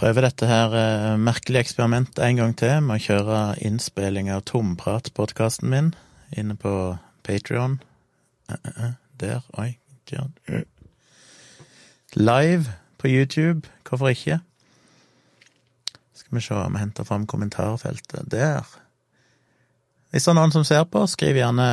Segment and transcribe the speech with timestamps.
[0.00, 3.38] prøver dette her eh, merkelige eksperimentet en gang til med å kjøre
[3.68, 5.90] innspilling av Tomprat-podkasten min
[6.32, 6.72] inne på
[7.26, 7.80] Patrion.
[9.20, 9.74] Der, oi.
[12.16, 13.68] Live på YouTube.
[13.84, 14.38] Hvorfor ikke?
[16.16, 18.24] Skal vi se om vi henter fram kommentarfeltet.
[18.32, 18.64] Der.
[20.10, 21.66] Hvis det er noen som ser på, skriv gjerne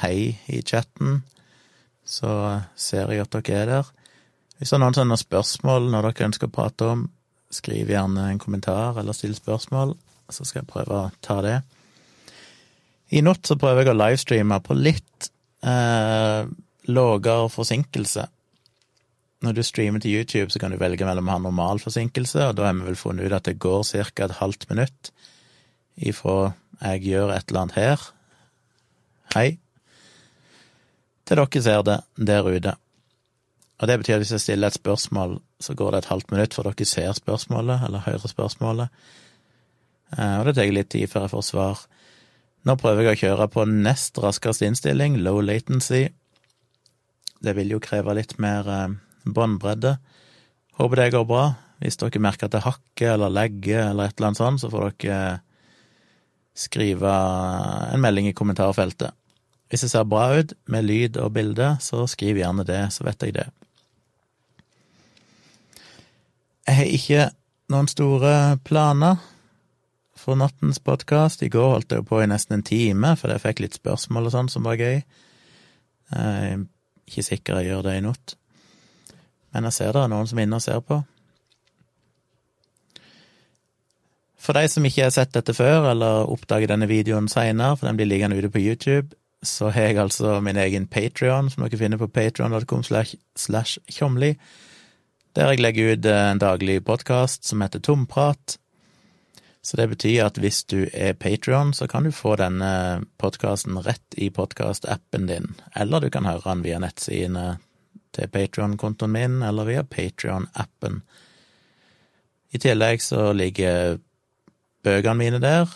[0.00, 1.20] hei i chatten,
[2.04, 3.92] så ser jeg at dere er der.
[4.56, 7.04] Hvis det er noen som har spørsmål når dere ønsker å prate om,
[7.54, 9.94] skriv gjerne en kommentar eller still spørsmål,
[10.32, 11.58] så skal jeg prøve å ta det.
[13.14, 15.28] I natt så prøver jeg å livestreame på litt
[15.66, 16.46] eh,
[16.90, 18.26] lavere forsinkelse.
[19.44, 22.56] Når du streamer til YouTube, så kan du velge mellom å ha normal forsinkelse, og
[22.58, 24.24] da har vi vel funnet ut at det går ca.
[24.24, 25.12] et halvt minutt
[25.94, 28.06] ifra jeg gjør et eller annet her,
[29.34, 29.48] hei,
[31.24, 32.74] til dere ser det der ute.
[33.82, 36.54] Og det betyr at hvis jeg stiller et spørsmål, så går det et halvt minutt
[36.54, 39.06] før dere ser spørsmålet, eller hører spørsmålet.
[40.14, 41.86] Eh, og det tar litt tid før jeg får svar.
[42.64, 46.06] Nå prøver jeg å kjøre på nest raskeste innstilling, low latency.
[47.44, 48.94] Det vil jo kreve litt mer eh,
[49.26, 49.96] båndbredde.
[50.78, 51.48] Håper det går bra.
[51.82, 54.94] Hvis dere merker at det hakker eller legger eller et eller annet sånt, så får
[55.02, 55.18] dere
[56.54, 57.10] skrive
[57.90, 59.10] en melding i kommentarfeltet.
[59.68, 63.26] Hvis det ser bra ut med lyd og bilde, så skriv gjerne det, så vet
[63.26, 63.48] jeg det.
[66.64, 67.24] Jeg har ikke
[67.72, 69.18] noen store planer
[70.16, 71.42] for nattens podkast.
[71.44, 74.32] I går holdt jeg på i nesten en time, fordi jeg fikk litt spørsmål og
[74.32, 75.02] sånn som var gøy.
[76.14, 76.62] Jeg er
[77.04, 78.36] ikke sikker jeg gjør det i natt.
[79.52, 81.02] Men jeg ser det er noen som er inne og ser på.
[84.40, 88.00] For de som ikke har sett dette før, eller oppdager denne videoen seinere, for den
[88.00, 89.12] blir liggende ute på YouTube,
[89.44, 94.32] så har jeg altså min egen Patrion, som dere finner på patrion.com slash tjomli,
[95.34, 98.58] der jeg legger ut en daglig podkast som heter Tomprat.
[99.64, 104.14] Så det betyr at hvis du er Patrion, så kan du få denne podkasten rett
[104.20, 107.56] i podkastappen din, eller du kan høre den via nettsidene
[108.14, 111.00] til Patrion-kontoen min, eller via Patrion-appen.
[112.54, 113.98] I tillegg så ligger
[114.86, 115.72] bøkene mine der.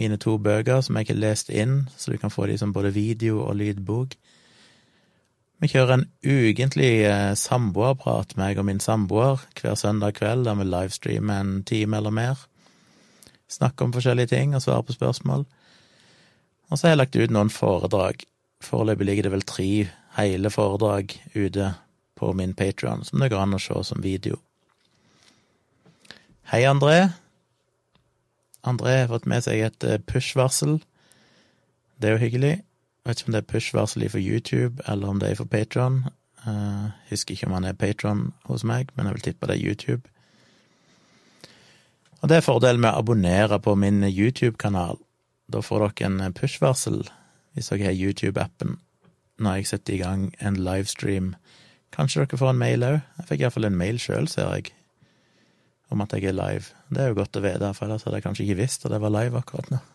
[0.00, 2.94] Mine to bøker som jeg har lest inn, så du kan få de som både
[2.96, 4.16] video og lydbok.
[5.56, 10.66] Vi kjører en ukentlig eh, samboerprat, meg og min samboer, hver søndag kveld, der vi
[10.68, 12.42] livestreamer en time eller mer.
[13.48, 15.46] Snakker om forskjellige ting og svarer på spørsmål.
[16.68, 18.26] Og så har jeg lagt ut noen foredrag.
[18.64, 19.70] Foreløpig ligger det vel tre
[20.18, 21.72] hele foredrag ute
[22.16, 24.36] på min Patron, som det går an å se som video.
[26.52, 27.14] Hei, André.
[28.66, 30.82] André har fått med seg et eh, push-varsel.
[31.96, 32.54] Det er jo hyggelig.
[33.06, 36.08] Jeg vet ikke om det er push-varsel for YouTube, eller om det er for Patron.
[36.42, 39.62] Uh, husker ikke om han er patron hos meg, men jeg vil tippe det er
[39.62, 40.10] YouTube.
[42.18, 44.98] Og det er fordelen med å abonnere på min YouTube-kanal.
[45.46, 47.04] Da får dere en push-varsel
[47.54, 48.80] hvis dere har YouTube-appen
[49.38, 51.34] når jeg setter i gang en livestream.
[51.94, 53.00] Kanskje dere får en mail òg?
[53.20, 54.74] Jeg fikk iallfall en mail sjøl, ser jeg
[55.94, 56.74] om at jeg er live.
[56.90, 59.06] Det er jo godt å vite, for ellers hadde jeg kanskje ikke visst at jeg
[59.06, 59.86] var live akkurat nå.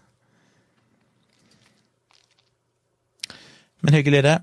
[3.82, 4.42] Men hyggelig, det.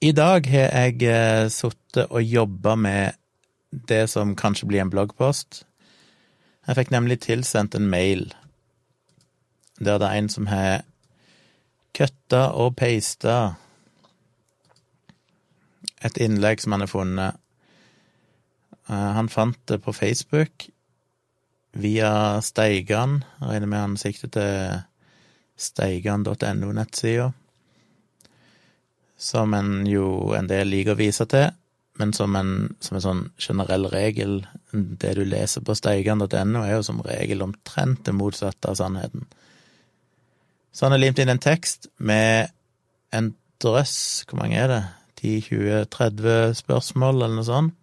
[0.00, 3.18] I dag har jeg eh, sittet og jobba med
[3.70, 5.62] det som kanskje blir en bloggpost.
[6.66, 8.32] Jeg fikk nemlig tilsendt en mail
[9.80, 10.82] der det er en som har
[11.96, 13.36] kutta og pasta
[16.04, 17.38] et innlegg som han har funnet.
[18.88, 20.66] Eh, han fant det på Facebook
[21.72, 23.22] via Steigan.
[23.38, 24.80] Regner med han sikter til
[25.56, 27.30] steigan.no-nettsida.
[29.20, 31.50] Som en jo en del liker å vise til,
[32.00, 34.38] men som en, som en sånn generell regel
[34.72, 39.26] Det du leser på steigan.no, er jo som regel omtrent det motsatte av sannheten.
[40.72, 42.52] Så han har limt inn en tekst med
[43.12, 44.80] en drøss, hvor mange er det,
[45.20, 47.76] 10-20-30 spørsmål, eller noe sånt,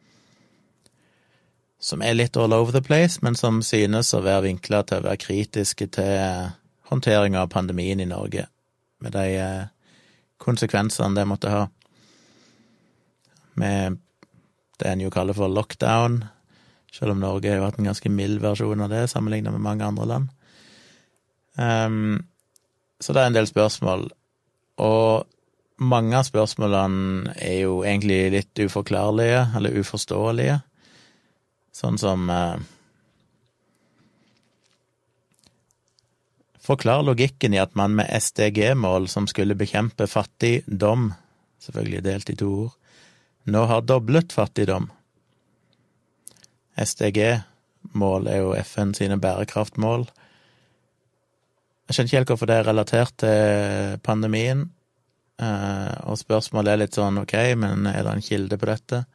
[1.78, 5.10] som er litt all over the place, men som synes å være vinkla til å
[5.12, 6.48] være kritiske til
[6.90, 8.48] håndtering av pandemien i Norge,
[9.04, 9.68] med de eh,
[10.42, 11.64] konsekvensene det måtte ha.
[13.58, 14.00] Med
[14.78, 16.22] det en jo kaller for lockdown,
[16.94, 20.06] selv om Norge har vært en ganske mild versjon av det sammenlignet med mange andre
[20.06, 20.30] land.
[21.58, 22.28] Um,
[23.02, 24.08] så det er en del spørsmål,
[24.82, 25.26] og
[25.78, 30.60] mange av spørsmålene er jo egentlig litt uforklarlige, eller uforståelige.
[31.78, 32.58] Sånn som eh,
[36.68, 41.14] Forklar logikken i at man med SDG-mål som skulle bekjempe fattigdom,
[41.64, 42.74] selvfølgelig delt i to ord,
[43.48, 44.90] nå har doblet fattigdom.
[46.76, 47.22] SDG,
[47.96, 50.04] mål er jo FN sine bærekraftmål.
[51.88, 54.68] Jeg skjønner ikke helt hvorfor det er relatert til pandemien,
[55.40, 59.06] eh, og spørsmålet er litt sånn ok, men er det en kilde på dette?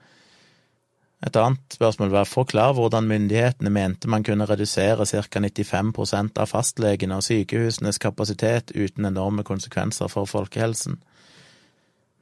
[1.22, 5.22] Et annet spørsmål var forklar hvordan myndighetene mente man kunne redusere ca.
[5.22, 10.98] 95% av fastlegene og sykehusenes kapasitet uten enorme konsekvenser for folkehelsen.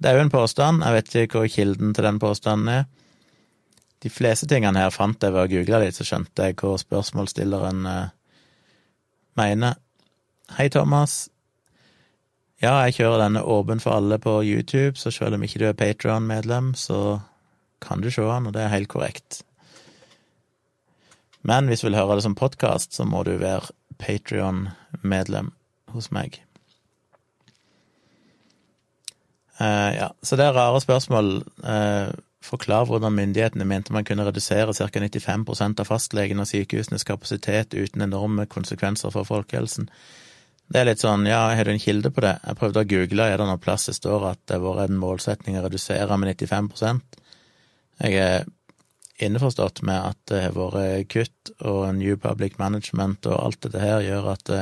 [0.00, 2.84] Det er jo en påstand, jeg vet ikke hvor kilden til den påstanden er.
[4.00, 7.84] De fleste tingene her fant jeg ved å google litt, så skjønte jeg hvor spørsmålsstilleren
[7.84, 8.12] uh,
[9.36, 9.76] mener.
[10.56, 11.28] Hei, Thomas.
[12.60, 15.76] Ja, jeg kjører denne åpen for alle på YouTube, så selv om ikke du er
[15.76, 17.20] Patron-medlem, så
[17.82, 19.42] kan du se han, og det er helt korrekt.
[21.42, 25.52] Men hvis du vil høre det som podkast, så må du være Patrion-medlem
[25.94, 26.40] hos meg.
[29.60, 31.40] Uh, ja, så det er rare spørsmål.
[31.64, 32.12] Uh,
[32.44, 34.88] forklar hvordan myndighetene mente man kunne redusere ca.
[34.88, 35.44] 95
[35.80, 39.90] av fastlegen og sykehusenes kapasitet uten enorme konsekvenser for folkehelsen.
[40.70, 42.36] Det er litt sånn, ja, har du en kilde på det?
[42.46, 45.02] Jeg prøvde å google, er det noen plass det står at det har vært en
[45.02, 46.70] målsetning å redusere med 95
[48.00, 48.48] Jeg er
[49.20, 54.04] innforstått med at det har vært kutt og New Public Management og alt dette her
[54.04, 54.60] gjør at det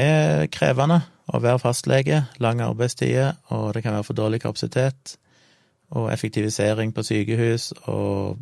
[0.00, 5.16] er krevende å være fastlege, lange arbeidstider, og det kan være for dårlig kapasitet
[5.90, 8.38] og effektivisering på sykehus og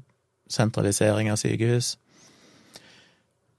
[0.48, 1.96] sentralisering av sykehus.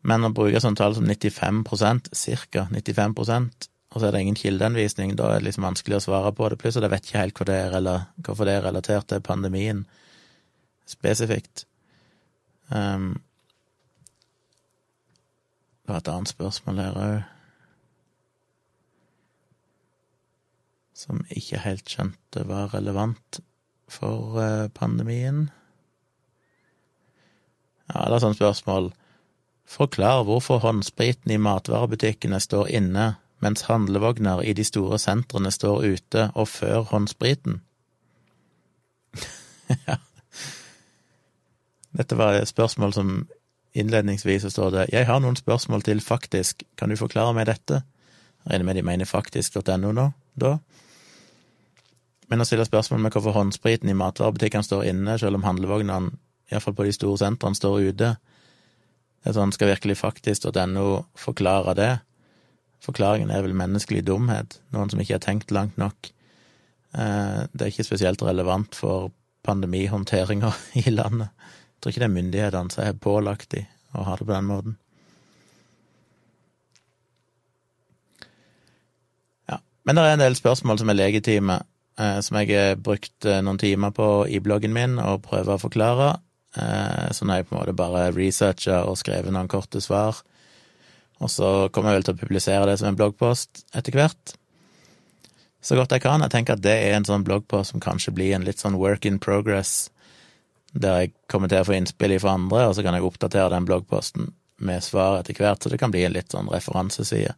[0.06, 2.14] Men å bruke sånn tall som 95%
[2.54, 2.66] ca.
[2.72, 6.50] 95 og så er det ingen kildeanvisning, da er det liksom vanskelig å svare på
[6.52, 6.60] det.
[6.62, 7.90] Pluss at jeg vet ikke helt hvor det er,
[8.22, 9.88] hvorfor det er relatert til pandemien
[10.90, 11.66] spesifikt.
[12.70, 13.18] Um,
[15.82, 17.20] det var et annet spørsmål her òg.
[21.00, 23.40] Som ikke helt skjønte var relevant
[23.90, 25.48] for eh, pandemien?
[27.90, 28.92] Ja, det er sånn spørsmål
[29.70, 36.32] Forklar hvorfor håndspriten i matvarebutikkene står inne, mens handlevogner i de store sentrene står ute
[36.36, 37.62] og før håndspriten.
[42.00, 43.28] Dette var et spørsmål som
[43.74, 47.84] innledningsvis står det Jeg har noen spørsmål til faktisk, kan du forklare meg dette?
[48.50, 50.58] Regner med de mener faktisk.no nå, da?
[52.30, 56.12] Men å stille spørsmål med hvorfor håndspriten i matvarebutikkene står inne, selv om handlevognene,
[56.52, 58.12] iallfall på de store sentrene, står ute,
[59.20, 60.86] det er sånn, skal virkelig faktisk.no
[61.18, 61.90] forklare det?
[62.84, 66.12] Forklaringen er vel menneskelig dumhet, noen som ikke har tenkt langt nok.
[66.96, 69.12] Eh, det er ikke spesielt relevant for
[69.48, 70.54] pandemihåndteringa
[70.84, 71.34] i landet.
[71.34, 73.66] Jeg tror ikke det er myndighetene som har pålagt de
[73.96, 74.78] å ha det på den måten.
[79.50, 81.62] Ja, men det er en del spørsmål som er legitime,
[82.00, 85.62] Eh, som jeg har brukt eh, noen timer på i bloggen min og prøver å
[85.68, 86.18] forklare.
[86.50, 90.18] Så nå har jeg på en måte bare researcha og skrevet noen korte svar.
[91.20, 94.36] Og så kommer jeg vel til å publisere det som en bloggpost etter hvert.
[95.60, 96.24] Så godt jeg kan.
[96.24, 99.08] Jeg tenker at det er en sånn bloggpost som kanskje blir en litt sånn work
[99.10, 99.90] in progress,
[100.72, 103.68] der jeg kommer til å få innspill fra andre, og så kan jeg oppdatere den
[103.68, 104.32] bloggposten
[104.64, 107.34] med svar etter hvert, så det kan bli en litt sånn referanseside.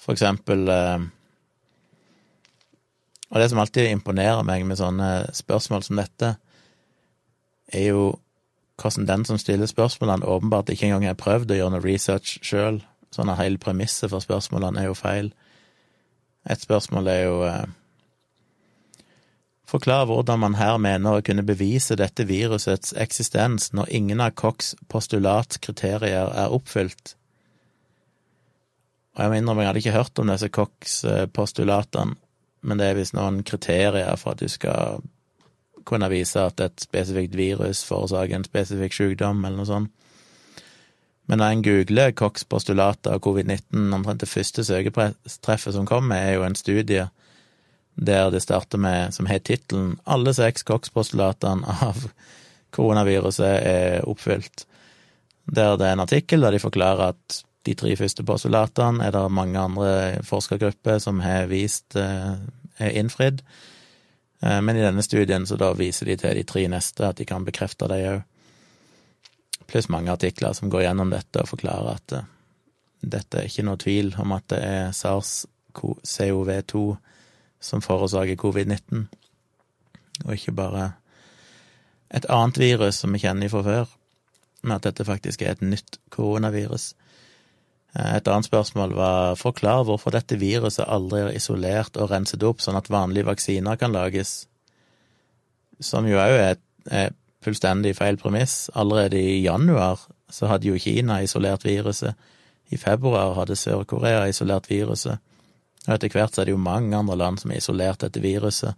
[0.00, 0.68] For eksempel
[3.26, 6.36] og det som alltid imponerer meg med sånne spørsmål som dette,
[7.74, 8.04] er jo
[8.80, 12.82] hvordan den som stiller spørsmålene, åpenbart ikke engang har prøvd å gjøre noe research sjøl.
[13.14, 15.32] Sånn at hele premisset for spørsmålene er jo feil.
[16.50, 17.66] Et spørsmål er jo eh,
[19.66, 24.76] Forklar hvordan man her mener å kunne bevise dette virusets eksistens når ingen av Cox
[24.92, 27.16] postulatkriterier er oppfylt.
[29.16, 32.14] Og jeg må innrømme, jeg hadde ikke hørt om disse Cox-postulatene,
[32.62, 35.02] men det er visst noen kriterier for at du skal
[35.86, 39.92] kunne vise at et spesifikt virus forårsaker en spesifikk sykdom, eller noe sånt.
[41.26, 46.36] Men når en googler Cox postulater av covid-19, omtrent det første søketreffet som kommer, er
[46.36, 47.08] jo en studie
[47.96, 52.10] der det starter med, som har tittelen 'Alle seks Cox-postulatene av
[52.70, 54.66] koronaviruset er oppfylt'.
[55.54, 59.32] Der det er en artikkel der de forklarer at de tre første postulatene er det
[59.32, 62.36] mange andre forskergrupper som har vist eh,
[62.78, 63.42] er innfridd.
[64.40, 67.26] Eh, men i denne studien så da viser de til de tre neste, at de
[67.28, 68.24] kan bekrefte det òg.
[69.66, 72.28] Pluss mange artikler som går gjennom dette og forklarer at eh,
[73.06, 76.84] dette er ikke noe tvil om at det er SARS-CoV-2
[77.66, 79.06] som forårsaker covid-19,
[80.24, 80.90] og ikke bare
[82.14, 83.90] et annet virus som vi kjenner fra før,
[84.62, 86.92] men at dette faktisk er et nytt koronavirus.
[87.96, 92.62] Eh, et annet spørsmål var forklar hvorfor dette viruset aldri er isolert og renset opp
[92.64, 94.46] sånn at vanlige vaksiner kan lages,
[95.80, 96.60] som jo òg er,
[96.90, 98.66] er fullstendig feil premiss.
[98.74, 100.00] Allerede i januar
[100.32, 102.16] så hadde jo Kina isolert viruset.
[102.72, 105.20] I februar hadde Sør-Korea isolert viruset.
[105.86, 108.74] Og etter hvert så er det jo mange andre land som er isolert dette viruset.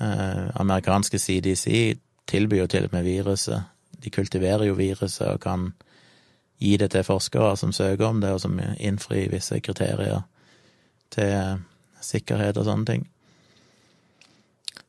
[0.00, 3.66] Eh, amerikanske CDC tilbyr jo til og med viruset.
[4.02, 5.72] De kultiverer jo viruset og kan
[6.58, 10.24] gi det til forskere som søker om det, og som innfrir visse kriterier
[11.12, 11.62] til
[12.02, 13.06] sikkerhet og sånne ting.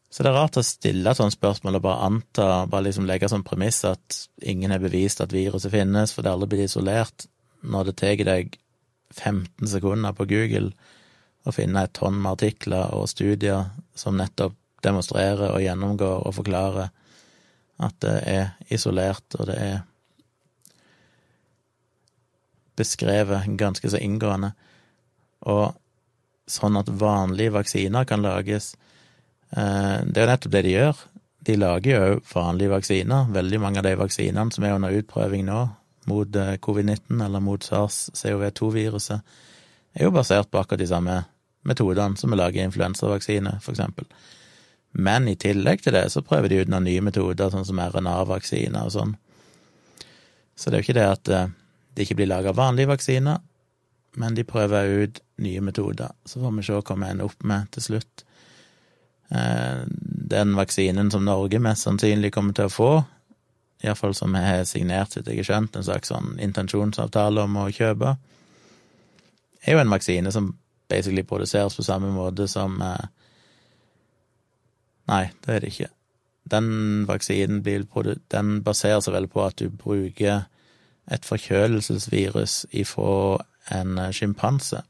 [0.09, 3.27] Så det er rart å stille et sånt spørsmål og bare anta, bare liksom legge
[3.29, 7.27] som premiss at ingen har bevist at viruset finnes, for det aldri blir isolert,
[7.62, 8.55] når det tar deg
[9.13, 10.71] 15 sekunder på Google
[11.47, 16.89] å finne et tonn med artikler og studier som nettopp demonstrerer og gjennomgår og forklarer
[17.83, 19.77] at det er isolert, og det er
[22.77, 24.53] beskrevet ganske så inngående.
[25.50, 25.75] Og
[26.48, 28.72] sånn at vanlige vaksiner kan lages
[29.51, 31.01] eh, Det er jo nettopp det de gjør.
[31.48, 33.27] De lager jo vanlige vaksiner.
[33.36, 35.65] Veldig mange av de vaksinene som er under utprøving nå,
[36.07, 39.36] mot eh, covid-19 eller mot SARS-CoV-2-viruset,
[39.98, 41.22] er jo basert på akkurat de samme
[41.67, 44.07] metodene som vi lager influensavaksine, for eksempel.
[44.98, 48.88] Men i tillegg til det så prøver de ut noen nye metoder, sånn som RNA-vaksiner
[48.88, 49.15] og sånn.
[50.57, 51.50] Så det er jo ikke det at eh,
[51.98, 53.39] det ikke blir laga vanlige vaksiner,
[54.22, 56.13] men de prøver ut nye metoder.
[56.30, 58.24] Så får vi se hva vi ender opp med til slutt.
[59.34, 59.82] Eh,
[60.34, 62.92] den vaksinen som Norge mest sannsynlig kommer til å få,
[63.82, 67.68] iallfall som vi har signert, så jeg har skjønt, en slags sånn intensjonsavtale om å
[67.74, 68.13] kjøpe,
[69.66, 70.54] er jo en vaksine som
[70.88, 73.08] basically produseres på samme måte som eh,
[75.08, 75.86] Nei, det er det ikke.
[76.51, 80.50] Den vaksinen den baserer seg vel på at du bruker
[81.12, 83.40] et forkjølelsesvirus ifra
[83.76, 84.82] en sjimpanse,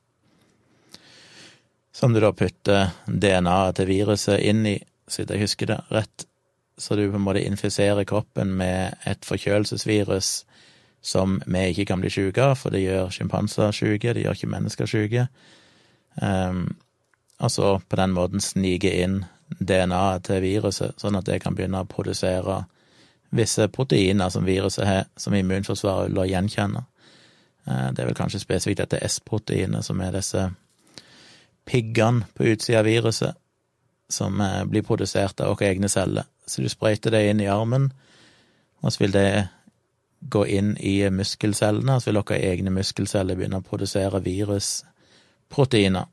[1.98, 4.78] som du da putter DNA-et til viruset inn i,
[5.10, 6.28] så jeg husker det rett,
[6.78, 10.44] så du på en måte infiserer kroppen med et forkjølelsesvirus
[11.02, 14.52] som vi ikke kan bli syke av, for det gjør sjimpanser syke, det gjør ikke
[14.52, 15.26] mennesker syke.
[16.22, 16.76] Um,
[17.42, 19.22] og så på den måten snike inn
[19.58, 22.64] DNA-et til viruset, sånn at det kan begynne å produsere
[23.30, 26.84] visse proteiner som viruset har, som immunforsvaret vil gjenkjenne.
[27.68, 30.50] Eh, det er vel kanskje spesifikt dette S-proteinet, som er disse
[31.68, 33.36] piggene på utsida av viruset,
[34.10, 36.24] som eh, blir produsert av våre egne celler.
[36.48, 37.92] Så du sprøyter det inn i armen,
[38.82, 39.48] og så vil det
[40.20, 46.08] gå inn i muskelcellene, og så vil våre egne muskelceller begynne å produsere virusproteiner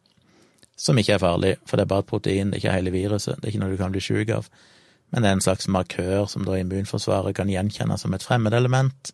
[0.76, 3.36] som ikke er farlig, for det er bare et protein, det er ikke hele viruset,
[3.38, 4.48] det er ikke noe du kan bli sjuk av.
[5.12, 9.12] Men det er en slags markør som da immunforsvaret kan gjenkjenne som et fremmedelement,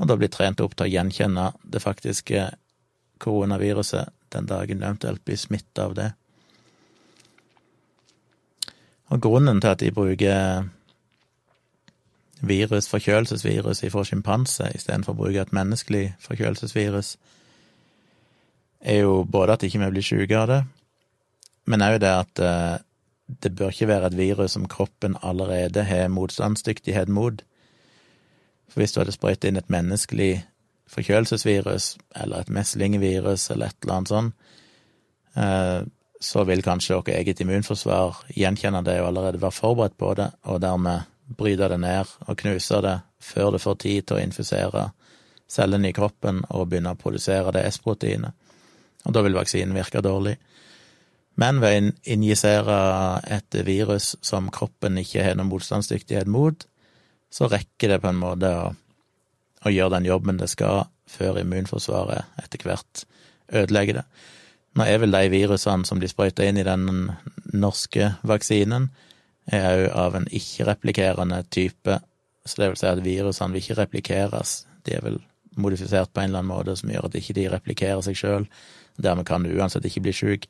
[0.00, 2.48] og da blir trent opp til å gjenkjenne det faktiske
[3.20, 6.10] koronaviruset den dagen du eventuelt blir smitta av det.
[9.10, 10.68] Og grunnen til at de bruker
[12.40, 17.16] virus, forkjølelsesvirus fra sjimpanse istedenfor å bruke et menneskelig forkjølelsesvirus,
[18.80, 20.60] er jo både at ikke vi blir syke av det,
[21.68, 22.76] men òg det at eh,
[23.42, 27.42] det bør ikke være et virus som kroppen allerede har motstandsdyktighet mot.
[28.68, 30.44] For hvis du hadde sprøytet inn et menneskelig
[30.90, 34.34] forkjølelsesvirus, eller et meslingvirus, eller et eller annet sånt,
[35.36, 35.80] eh,
[36.20, 40.60] så vil kanskje vårt eget immunforsvar gjenkjenne det og allerede være forberedt på det, og
[40.60, 41.06] dermed
[41.36, 44.90] bryte det ned og knuse det før det får tid til å infisere
[45.50, 48.34] cellene i kroppen og begynne å produsere det S-proteinet.
[49.06, 50.36] Og da vil vaksinen virke dårlig.
[51.38, 52.78] Men ved å injisere
[53.30, 56.66] et virus som kroppen ikke har noen motstandsdyktighet mot,
[57.30, 58.66] så rekker det på en måte å,
[59.64, 63.04] å gjøre den jobben det skal, før immunforsvaret etter hvert
[63.50, 64.04] ødelegger det.
[64.78, 66.86] Nå er vel de virusene som de sprøyter inn i den
[67.54, 68.90] norske vaksinen,
[69.50, 71.96] er òg av en ikke-replikerende type,
[72.46, 74.52] så det vil si at virusene vil ikke replikeres.
[74.86, 75.18] De er vel
[75.60, 78.46] modifisert på en eller annen måte som gjør at de ikke replikerer seg sjøl.
[79.00, 80.46] Dermed kan du uansett ikke bli sjuk.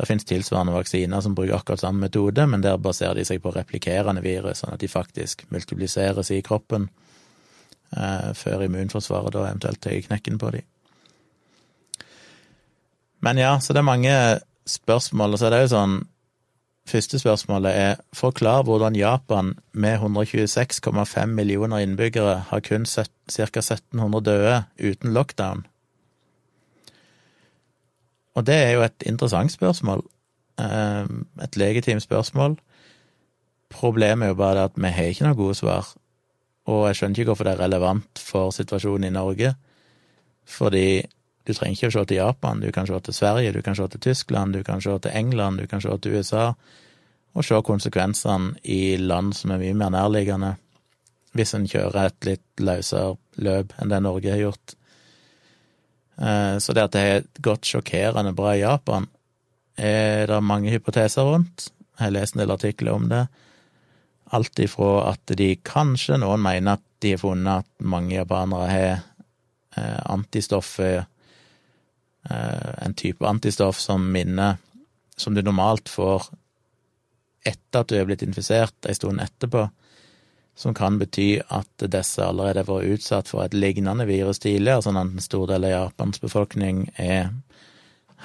[0.00, 3.52] Det finnes tilsvarende vaksiner som bruker akkurat samme metode, men der baserer de seg på
[3.52, 6.86] replikerende virus, sånn at de faktisk multipliseres i kroppen
[7.92, 10.64] eh, før immunforsvaret da eventuelt tar knekken på dem.
[13.20, 14.14] Men ja, så det er mange
[14.64, 16.00] spørsmål, og så er det jo sånn
[16.90, 23.04] Første spørsmålet er forklar hvordan Japan med 126,5 millioner innbyggere har kun ca.
[23.28, 25.66] 1700 døde uten lockdown.
[28.34, 30.04] Og det er jo et interessant spørsmål.
[30.60, 31.06] Eh,
[31.44, 32.58] et legitimt spørsmål.
[33.70, 35.94] Problemet er jo bare det at vi har ikke noe gode svar.
[36.70, 39.54] Og jeg skjønner ikke hvorfor det er relevant for situasjonen i Norge.
[40.46, 41.02] Fordi
[41.46, 43.86] du trenger ikke å se til Japan, du kan se til Sverige, du kan se
[43.88, 46.52] til Tyskland, du kan se til England, du kan se til USA,
[47.34, 50.54] og se konsekvensene i land som er mye mer nærliggende,
[51.32, 54.74] hvis en kjører et litt løsere løp enn det Norge har gjort.
[56.20, 59.08] Eh, så det at det har gått sjokkerende bra i Japan,
[59.80, 61.70] er det mange hypoteser rundt.
[61.96, 63.24] Jeg har lest en del artikler om det.
[64.36, 69.06] Alt ifra at de kanskje, noen mener at de har funnet at mange japanere har
[70.10, 70.96] antistoffer
[72.30, 74.56] eh, En type antistoff som minner
[75.16, 76.26] Som du normalt får
[77.46, 79.62] etter at du er blitt infisert en stund etterpå,
[80.56, 84.98] som kan bety at disse allerede har vært utsatt for et lignende virus tidligere, sånn
[85.00, 87.30] at en stor del av Japans befolkning er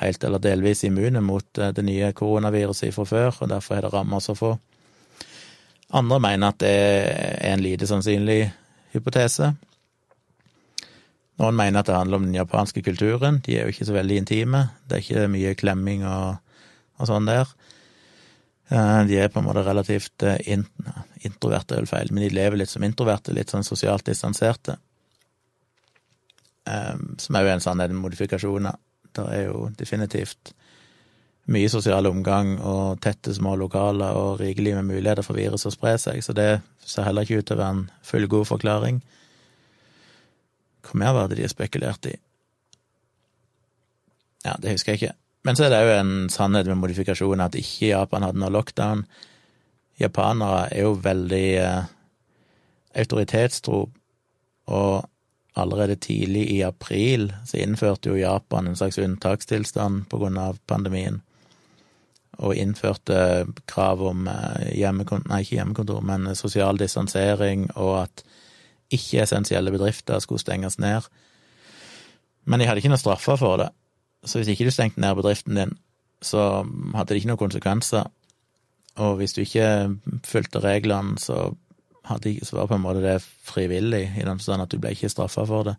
[0.01, 3.93] helt eller delvis immune mot eh, det nye koronaviruset fra før, og derfor har det
[3.93, 4.55] rammet så få.
[5.95, 8.49] Andre mener at det er en lite sannsynlig
[8.95, 9.53] hypotese.
[11.39, 13.41] Noen mener at det handler om den japanske kulturen.
[13.45, 14.61] De er jo ikke så veldig intime.
[14.87, 16.37] Det er ikke mye klemming og,
[16.99, 17.49] og sånn der.
[18.69, 20.41] Eh, de er på en måte relativt eh,
[21.27, 24.79] introverte, er feil, men de lever litt som introverte, litt sånn sosialt distanserte.
[26.65, 28.71] Eh, som er jo en sånn en modifikasjon.
[29.15, 30.55] Det er jo definitivt
[31.53, 35.93] mye sosial omgang og tette, små lokaler og rikelig med muligheter for virus å spre
[36.01, 36.49] seg, så det
[36.81, 39.03] ser heller ikke ut til å være en fullgod forklaring.
[40.85, 42.17] Hvor mer var det de spekulerte i?
[44.45, 45.13] Ja, det husker jeg ikke.
[45.45, 49.03] Men så er det jo en sannhet med modifikasjon at ikke Japan hadde noe lockdown.
[50.01, 51.91] Japanere er jo veldig eh,
[52.97, 53.83] autoritetstro,
[54.73, 55.05] og
[55.55, 61.21] allerede tidlig i april så innførte jo Japan en slags unntakstilstand på grunn av pandemien,
[62.41, 68.25] og innførte krav om eh, hjemmekontor, nei, ikke hjemmekontor, men sosial distansering, og at
[68.95, 71.05] ikke-essensielle bedrifter skulle stenges ned.
[72.45, 73.71] Men de hadde ikke noe straffer for det.
[74.25, 75.75] Så hvis ikke du stengte ned bedriften din,
[76.21, 76.65] så
[76.95, 78.09] hadde det ikke noen konsekvenser.
[79.03, 79.67] Og hvis du ikke
[80.25, 81.51] fulgte reglene, så,
[82.09, 85.11] hadde, så var på en måte det frivillig, i den forstand at du ble ikke
[85.11, 85.75] straffa for det.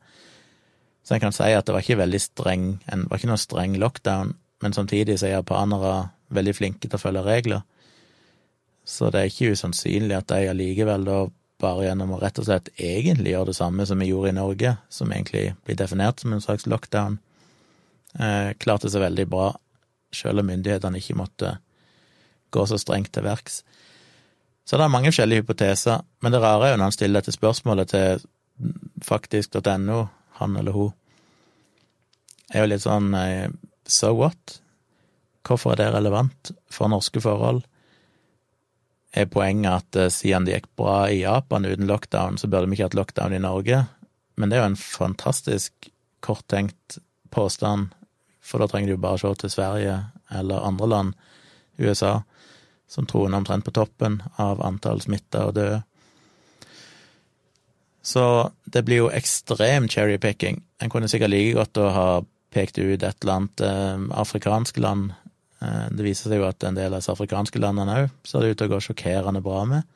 [1.06, 3.76] Så en kan si at det var ikke veldig streng, en var ikke noe streng
[3.80, 5.97] lockdown, men samtidig så er japanere
[6.35, 7.65] veldig flinke til å følge regler.
[8.87, 11.21] Så det er ikke usannsynlig at de allikevel da
[11.63, 14.75] bare gjennom å rett og slett egentlig gjøre det samme som vi gjorde i Norge,
[14.93, 17.19] som egentlig blir definert som en slags lockdown,
[18.57, 19.50] klarte seg veldig bra,
[20.15, 21.50] selv om myndighetene ikke måtte
[22.55, 23.61] gå så strengt til verks.
[24.67, 27.35] Så det er mange forskjellige hypoteser, men det rare er jo når han stiller dette
[27.37, 28.25] spørsmålet til
[29.07, 30.00] faktisk.no,
[30.41, 30.95] han eller hun,
[32.55, 33.49] er jo litt sånn eh,
[33.87, 34.59] so what?
[35.47, 37.65] Hvorfor er det relevant for norske forhold?
[39.15, 42.79] Er poenget at eh, siden det gikk bra i Japan uten lockdown, så burde vi
[42.79, 43.85] ikke hatt lockdown i Norge?
[44.37, 45.91] Men det er jo en fantastisk
[46.26, 46.99] korttenkt
[47.35, 47.95] påstand
[48.47, 49.99] for da trenger du bare se til Sverige
[50.30, 51.13] eller andre land,
[51.78, 52.21] USA,
[52.89, 55.82] som troner omtrent på toppen av antall smitta og døde.
[58.06, 58.23] Så
[58.71, 60.61] det blir jo ekstrem cherrypicking.
[60.78, 62.09] En kunne sikkert like godt å ha
[62.54, 65.11] pekt ut et eller annet eh, afrikansk land.
[65.59, 68.52] Eh, det viser seg jo at en del av disse afrikanske landene òg ser det
[68.52, 69.91] ut til å gå sjokkerende bra med.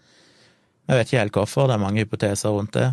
[0.91, 2.89] Jeg vet ikke helt hvorfor, det er mange hypoteser rundt det.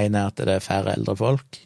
[0.00, 1.60] En er at det er færre eldre folk.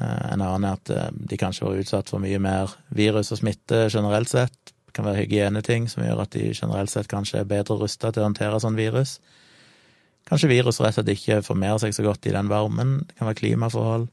[0.00, 3.40] Eh, en annen er at eh, de kanskje var utsatt for mye mer virus og
[3.42, 4.74] smitte generelt sett.
[4.86, 8.24] Det kan være hygieneting som gjør at de generelt sett kanskje er bedre rusta til
[8.24, 9.18] å håndtere sånn virus.
[10.28, 13.02] Kanskje virus rett og slett ikke formerer seg så godt i den varmen.
[13.08, 14.08] Det kan være klimaforhold.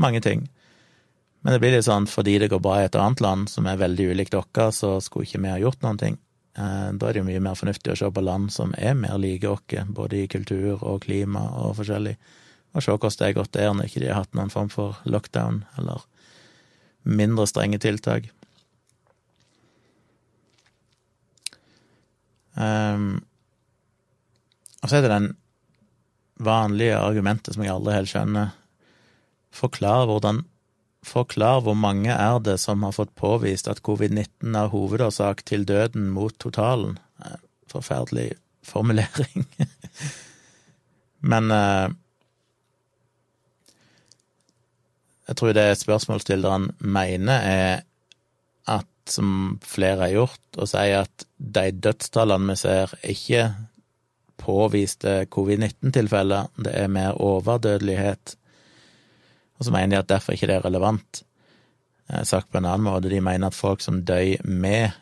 [0.00, 0.46] Mange ting.
[1.44, 3.80] Men det blir litt sånn fordi det går bra i et annet land som er
[3.80, 6.20] veldig ulikt dere, så skulle ikke vi ha gjort noen ting.
[6.54, 9.18] Eh, da er det jo mye mer fornuftig å se på land som er mer
[9.18, 12.14] like oss, både i kultur og klima og forskjellig
[12.74, 14.98] og se hvordan det er gått der når ikke de har hatt noen form for
[15.06, 16.02] lockdown eller
[17.04, 18.30] mindre strenge tiltak.
[22.54, 23.24] Um,
[24.82, 25.30] og så er det den
[26.44, 28.52] vanlige argumentet som jeg aldri helt skjønner.
[29.54, 30.44] Forklar hvordan
[31.04, 36.06] Forklar hvor mange er det som har fått påvist at covid-19 er hovedårsak til døden
[36.14, 36.94] mot totalen.
[37.68, 38.30] Forferdelig
[38.64, 39.44] formulering.
[41.30, 41.92] Men uh,
[45.28, 47.84] Jeg tror det spørsmålsstilleren mener, er
[48.68, 53.46] at, som flere har gjort, å si at de dødstallene vi ser, ikke
[54.40, 58.34] påviste covid-19-tilfeller, det er mer overdødelighet.
[59.58, 61.22] Og så mener de at derfor ikke det er relevant.
[62.28, 64.92] Sagt på en annen måte, de mener at folk som døy med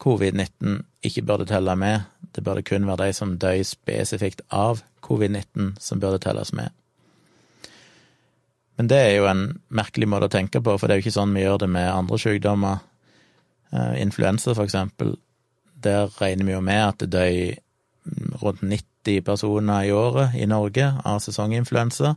[0.00, 2.06] covid-19, ikke burde telle med.
[2.34, 6.72] Det burde kun være de som døy spesifikt av covid-19, som burde telles med.
[8.78, 11.16] Men det er jo en merkelig måte å tenke på, for det er jo ikke
[11.18, 12.84] sånn vi gjør det med andre sykdommer.
[13.74, 15.16] Uh, influensa, for eksempel,
[15.82, 20.86] der regner vi jo med at det dør rundt 90 personer i året i Norge
[21.04, 22.14] av sesonginfluensa.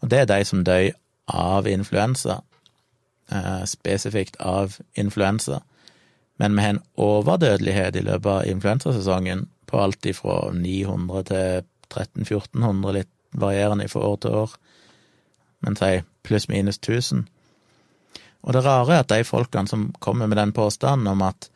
[0.00, 0.90] Og det er de som dør
[1.30, 2.40] av influensa,
[3.30, 5.60] eh, spesifikt av influensa.
[6.36, 12.92] Men vi har en overdødelighet i løpet av influensasesongen på alt ifra 900 til 1300-1400,
[12.92, 14.56] litt varierende fra år til år,
[15.60, 17.24] men si pluss-minus 1000.
[18.40, 21.50] Og det rare er at de folkene som kommer med den påstanden om at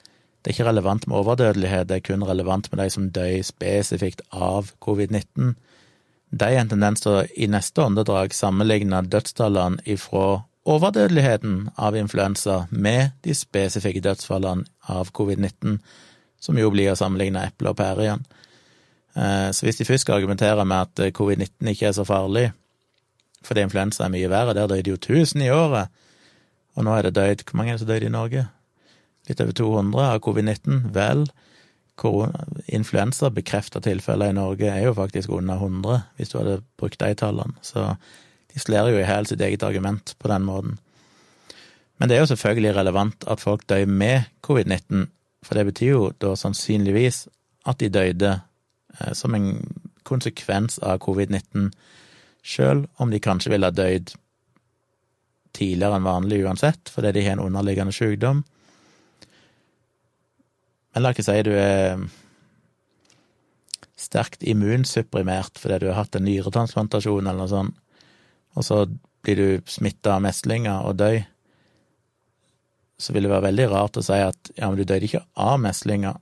[0.44, 4.20] det er ikke relevant med overdødelighet, det er kun relevant med de som dør spesifikt
[4.32, 5.54] av covid-19,
[6.34, 12.64] de har en tendens til å i neste åndedrag sammenligne dødstallene ifra overdødeligheten av influensa
[12.70, 15.78] med de spesifikke dødsfallene av covid-19,
[16.40, 18.24] som jo blir å sammenligne eple og pære igjen.
[19.14, 22.48] Eh, så hvis de først skal argumentere med at covid-19 ikke er så farlig,
[23.44, 25.92] fordi influensa er mye verre, der døde jo 1000 i året,
[26.74, 28.46] og nå er det døyd Hvor mange er det som døde i Norge?
[29.28, 30.80] Litt over 200 av covid-19.
[30.92, 31.22] Vel,
[32.66, 37.14] influensa bekrefta tilfeller i Norge er jo faktisk under 100, hvis du hadde brukt de
[37.14, 37.54] tallene.
[37.62, 37.94] Så
[38.52, 40.78] de slår jo i hæl sitt eget argument på den måten.
[41.98, 45.06] Men det er jo selvfølgelig relevant at folk dør med covid-19,
[45.44, 47.28] for det betyr jo da sannsynligvis
[47.66, 48.40] at de døde
[49.00, 49.62] eh, som en
[50.04, 51.70] konsekvens av covid-19,
[52.44, 54.12] sjøl om de kanskje ville ha dødd
[55.54, 58.42] tidligere enn vanlig uansett, fordi de har en underliggende sykdom.
[60.94, 62.02] Men la ikke si du er
[63.98, 67.78] sterkt immunsupprimert fordi du har hatt en nyretransplantasjon eller noe sånt,
[68.54, 68.84] og så
[69.24, 71.22] blir du smitta av meslinger og døy,
[73.00, 75.56] så vil det være veldig rart å si at ja, men du døde ikke av
[75.62, 76.20] meslinger,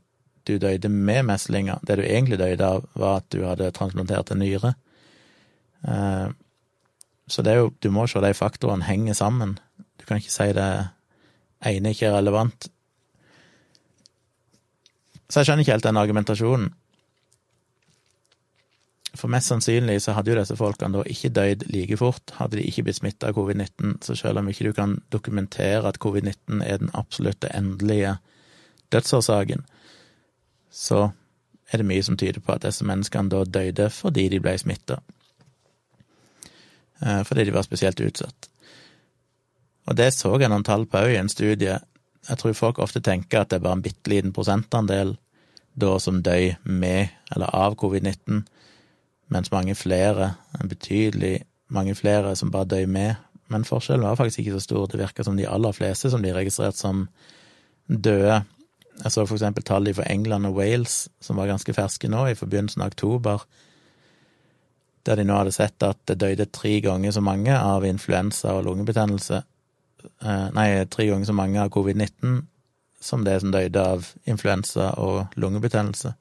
[0.49, 1.83] du døde med meslinger.
[1.87, 4.73] Det du egentlig døde av, var at du hadde transplantert en nyre.
[5.89, 6.29] Eh,
[7.29, 9.57] så det er jo, du må se de faktorene henger sammen.
[10.01, 10.69] Du kan ikke si det
[11.67, 12.69] ene ikke er relevant.
[15.31, 16.73] Så jeg skjønner ikke helt den argumentasjonen.
[19.13, 22.67] For mest sannsynlig så hadde jo disse folkene da ikke dødd like fort, hadde de
[22.69, 23.99] ikke blitt smitta av covid-19.
[24.05, 28.17] Så selv om ikke du kan dokumentere at covid-19 er den absolutte endelige
[28.93, 29.65] dødsårsaken,
[30.73, 31.11] så
[31.73, 35.01] er det mye som tyder på at disse menneskene da døde fordi de ble smitta.
[37.03, 38.49] Eh, fordi de var spesielt utsatt.
[39.87, 41.79] Og det så jeg noen tall på òg i en studie.
[42.29, 45.17] Jeg tror folk ofte tenker at det er bare en bitte liten prosentandel
[45.75, 48.45] da som døy med eller av covid-19
[49.33, 51.39] mens mange flere, en betydelig
[51.73, 53.15] mange flere, som bare døy med.
[53.49, 54.87] Men forskjellen var faktisk ikke så stor.
[54.87, 57.07] Det virka som de aller fleste som blir registrert som
[57.89, 58.43] døde.
[59.03, 62.37] Jeg så for eksempel tallene fra England og Wales, som var ganske ferske nå, i
[62.37, 63.47] forbindelsen av oktober,
[65.07, 68.67] der de nå hadde sett at det døde tre ganger så mange av influensa og
[68.69, 72.43] lungebetennelse eh, Nei, tre ganger så mange av covid-19
[73.03, 76.13] som det som døde av influensa og lungebetennelse.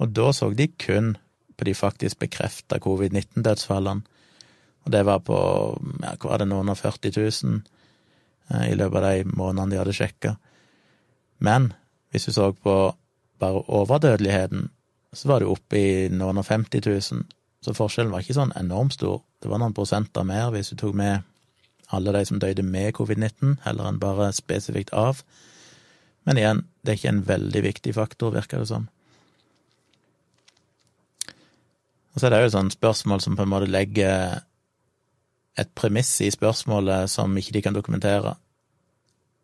[0.00, 1.14] Og da så de kun
[1.56, 4.04] på de faktisk bekrefta covid-19-dødsfallene.
[4.86, 5.36] Og det var på
[6.02, 7.60] ja, hva var det, noen og 40 000
[8.52, 10.36] eh, i løpet av de månedene de hadde sjekka.
[11.44, 11.72] Men
[12.12, 12.76] hvis du så på
[13.40, 14.68] bare overdødeligheten,
[15.12, 17.24] så var det oppe i noen og 50 000.
[17.66, 19.24] Så forskjellen var ikke sånn enormt stor.
[19.42, 21.24] Det var noen prosenter mer hvis du tok med
[21.90, 25.24] alle de som døde med covid-19, heller enn bare spesifikt av.
[26.26, 28.86] Men igjen, det er ikke en veldig viktig faktor, virker det som.
[32.14, 34.44] Og så er det jo et spørsmål som på en måte legger
[35.58, 38.36] et premiss i spørsmålet som ikke de kan dokumentere.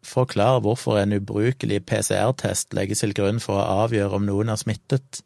[0.07, 5.25] Forklar hvorfor en ubrukelig PCR-test legges til grunn for å avgjøre om noen er smittet.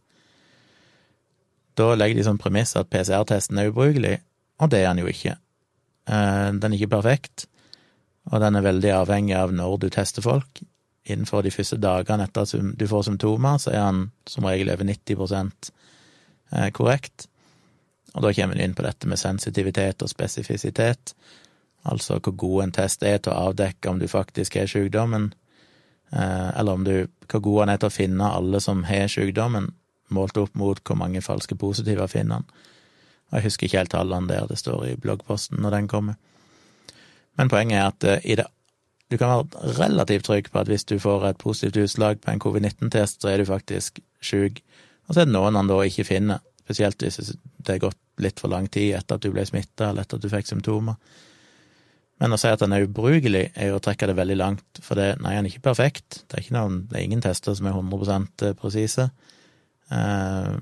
[1.77, 4.17] Da legger de som premiss at PCR-testen er ubrukelig,
[4.61, 5.37] og det er den jo ikke.
[6.09, 7.47] Eh, den er ikke perfekt,
[8.33, 10.63] og den er veldig avhengig av når du tester folk.
[11.07, 14.89] Innenfor de første dagene etter at du får symptomer, så er den som regel over
[14.89, 15.71] 90
[16.53, 17.29] eh, korrekt.
[18.17, 21.13] Og da kommer vi inn på dette med sensitivitet og spesifisitet,
[21.87, 25.35] altså hvor god en test er til å avdekke om du faktisk har sykdommen,
[26.11, 29.75] eh, eller om du, hvor god han er til å finne alle som har sykdommen,
[30.15, 32.51] målt opp mot hvor mange falske positive finner han.
[33.35, 36.15] Jeg husker ikke helt tallene der, det står i bloggposten når den kommer.
[37.37, 38.47] Men poenget er at eh, i det
[39.11, 42.41] du kan være relativt trygg på at hvis du får et positivt utslag på en
[42.43, 44.59] covid-19-test, så er du faktisk sjuk.
[45.07, 48.43] Og så er det noen han da ikke finner, spesielt hvis det er gått litt
[48.43, 50.99] for lang tid etter at du ble smitta, eller etter at du fikk symptomer.
[52.19, 54.99] Men å si at den er ubrukelig, er jo å trekke det veldig langt, for
[54.99, 56.23] det, nei, den er ikke perfekt.
[56.27, 59.11] Det er, noen, det er ingen tester som er 100% presise.
[59.93, 60.55] Eh,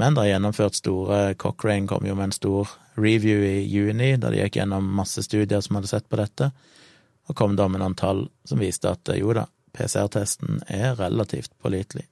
[0.00, 4.32] men det er gjennomført store Cochrane kom jo med en stor review i juni, da
[4.32, 6.50] de gikk gjennom masse studier som hadde sett på dette,
[7.28, 12.06] og kom da med noen tall som viste at jo da, PCR-testen er relativt pålitelig.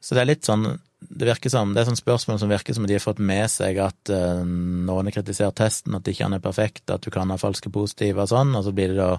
[0.00, 0.66] Så det er litt sånn
[0.98, 3.78] det virker som, det er sånn spørsmål som virker som de har fått med seg
[3.82, 7.38] at uh, noen har kritisert testen, at ikke han er perfekt, at du kan ha
[7.38, 9.12] falske positive og sånn, og så blir det da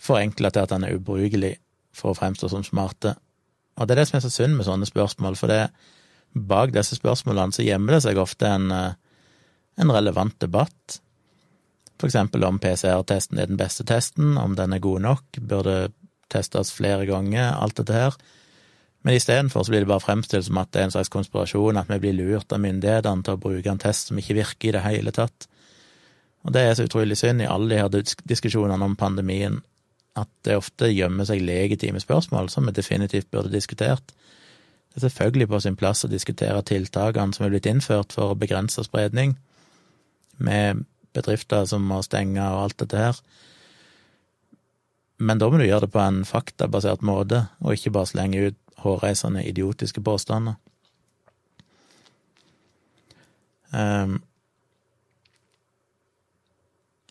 [0.00, 1.56] forenkla til at han er ubrukelig
[1.96, 3.16] for å fremstå som smarte.
[3.78, 5.68] Og det er det som er så synd med sånne spørsmål, for det,
[6.34, 8.92] bak disse spørsmålene så gjemmer det seg ofte en, uh,
[9.80, 11.00] en relevant debatt,
[12.00, 15.90] for eksempel om PCR-testen er den beste testen, om den er god nok, burde
[16.32, 18.16] testes flere ganger, alt dette her.
[19.04, 21.88] Men istedenfor så blir det bare fremstilt som at det er en slags konspirasjon, at
[21.92, 24.84] vi blir lurt av myndighetene til å bruke en test som ikke virker i det
[24.84, 25.48] hele tatt.
[26.44, 29.60] Og det er så utrolig synd i alle de her diskusjonene om pandemien,
[30.18, 34.14] at det ofte gjemmer seg legitime spørsmål som vi definitivt burde diskutert.
[34.90, 38.38] Det er selvfølgelig på sin plass å diskutere tiltakene som er blitt innført for å
[38.38, 39.36] begrense spredning,
[40.38, 43.20] med bedrifter som må stenge og alt dette her.
[45.20, 48.58] Men da må du gjøre det på en faktabasert måte, og ikke bare slenge ut
[48.80, 50.56] hårreisende, idiotiske påstander.
[53.70, 54.18] Um,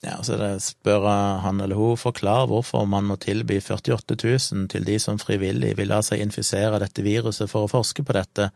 [0.02, 1.08] ja, så det spør
[1.44, 5.92] han eller hun forklar hvorfor man må tilby 48 000 til de som frivillig vil
[5.92, 8.50] la seg infisere dette viruset for å forske på dette.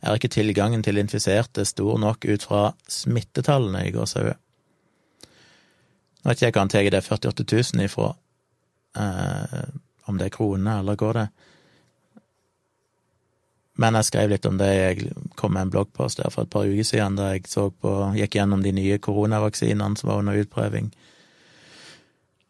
[0.00, 4.38] Er ikke tilgangen til infiserte stor nok ut fra smittetallene i gåsehud?
[6.20, 8.10] Nå vet ikke jeg hva han tar det 48 000 ifra,
[9.00, 9.68] eh,
[10.06, 11.28] om det er kroner eller går det.
[13.80, 16.68] Men jeg skrev litt om det, jeg kom med en bloggpost der for et par
[16.68, 20.90] uker siden da jeg så på, gikk gjennom de nye koronavaksinene som var under utprøving.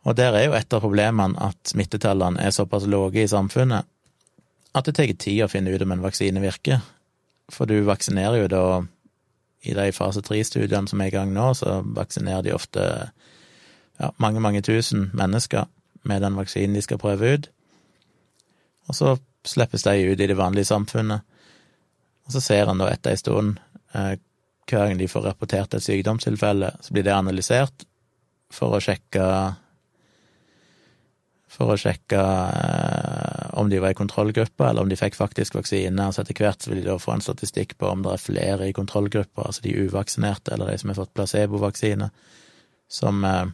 [0.09, 3.87] Og der er jo et av problemene at smittetallene er såpass lave i samfunnet
[4.75, 6.83] at det tar tid å finne ut om en vaksine virker.
[7.51, 8.65] For du vaksinerer jo da
[9.61, 14.41] I de fase tre-studiene som er i gang nå, så vaksinerer de ofte ja, mange,
[14.41, 15.67] mange tusen mennesker
[16.09, 17.49] med den vaksinen de skal prøve ut.
[18.89, 21.21] Og så slippes de ut i det vanlige samfunnet.
[22.27, 23.61] Og så ser en da etter en stund,
[23.95, 24.15] eh,
[24.71, 27.87] hver gang de får rapportert et sykdomstilfelle, så blir det analysert
[28.51, 29.57] for å sjekke
[31.51, 36.05] For å sjekke eh, om de var i kontrollgruppa, eller om de fikk faktisk vaksine.
[36.15, 38.73] Så etter hvert vil de da få en statistikk på om det er flere i
[38.73, 42.07] kontrollgruppa, altså de uvaksinerte eller de som har fått placebovaksine,
[42.89, 43.51] som eh,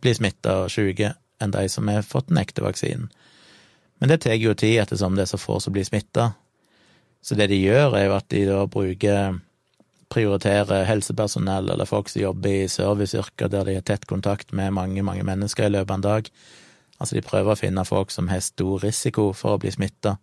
[0.00, 1.10] blir smitta og syke,
[1.42, 3.10] enn de som har fått den ekte vaksinen.
[4.04, 6.34] Men det tar jo tid ettersom det er så få som blir smitta.
[7.24, 9.38] Så det de gjør, er jo at de da bruker
[10.12, 15.00] prioriterer helsepersonell eller folk som jobber i serviceyrker der de har tett kontakt med mange,
[15.00, 16.28] mange mennesker i løpet av en dag.
[16.98, 20.18] Altså, de prøver å finne folk som har stor risiko for å bli smitta,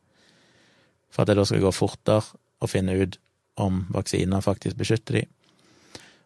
[1.09, 3.17] for at det da skal gå fortere å finne ut
[3.65, 5.23] om vaksiner faktisk beskytter de.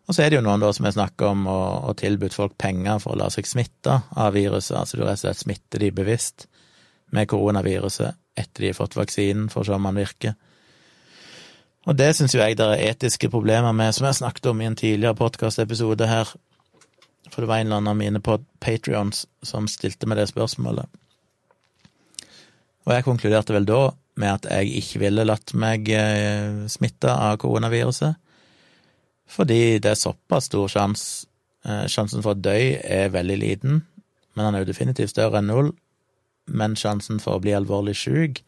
[0.10, 2.60] Og så er det jo noen da som har snakka om å, å tilbudt folk
[2.60, 5.94] penger for å la seg smitte av viruset, altså du rett og slett smitter de
[6.04, 6.50] bevisst
[7.16, 10.36] med koronaviruset etter de har fått vaksinen, for å se om den virker.
[11.86, 14.68] Og det syns jo jeg det er etiske problemer med, som jeg snakket om i
[14.68, 16.32] en tidligere podkastepisode her.
[17.30, 18.22] For det var en eller annen av mine
[18.64, 20.90] patrions som stilte meg det spørsmålet.
[22.86, 23.80] Og jeg konkluderte vel da
[24.22, 28.16] med at jeg ikke ville latt meg eh, smitte av koronaviruset,
[29.26, 31.26] fordi det er såpass stor sjanse
[31.66, 33.82] eh, Sjansen for å dø er veldig liten,
[34.36, 35.74] men han er jo definitivt større enn null,
[36.46, 38.42] men sjansen for å bli alvorlig syk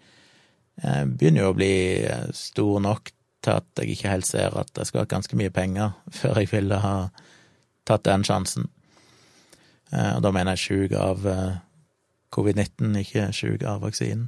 [0.84, 1.74] eh, begynner jo å bli
[2.06, 3.12] eh, stor nok
[3.46, 6.52] til at jeg ikke helt ser at jeg skal ha ganske mye penger før jeg
[6.54, 6.98] ville ha
[7.88, 8.68] tatt den sjansen.
[9.94, 11.24] Eh, og da mener jeg sjuk av
[12.36, 14.28] covid-19, ikke sjuk av vaksinen.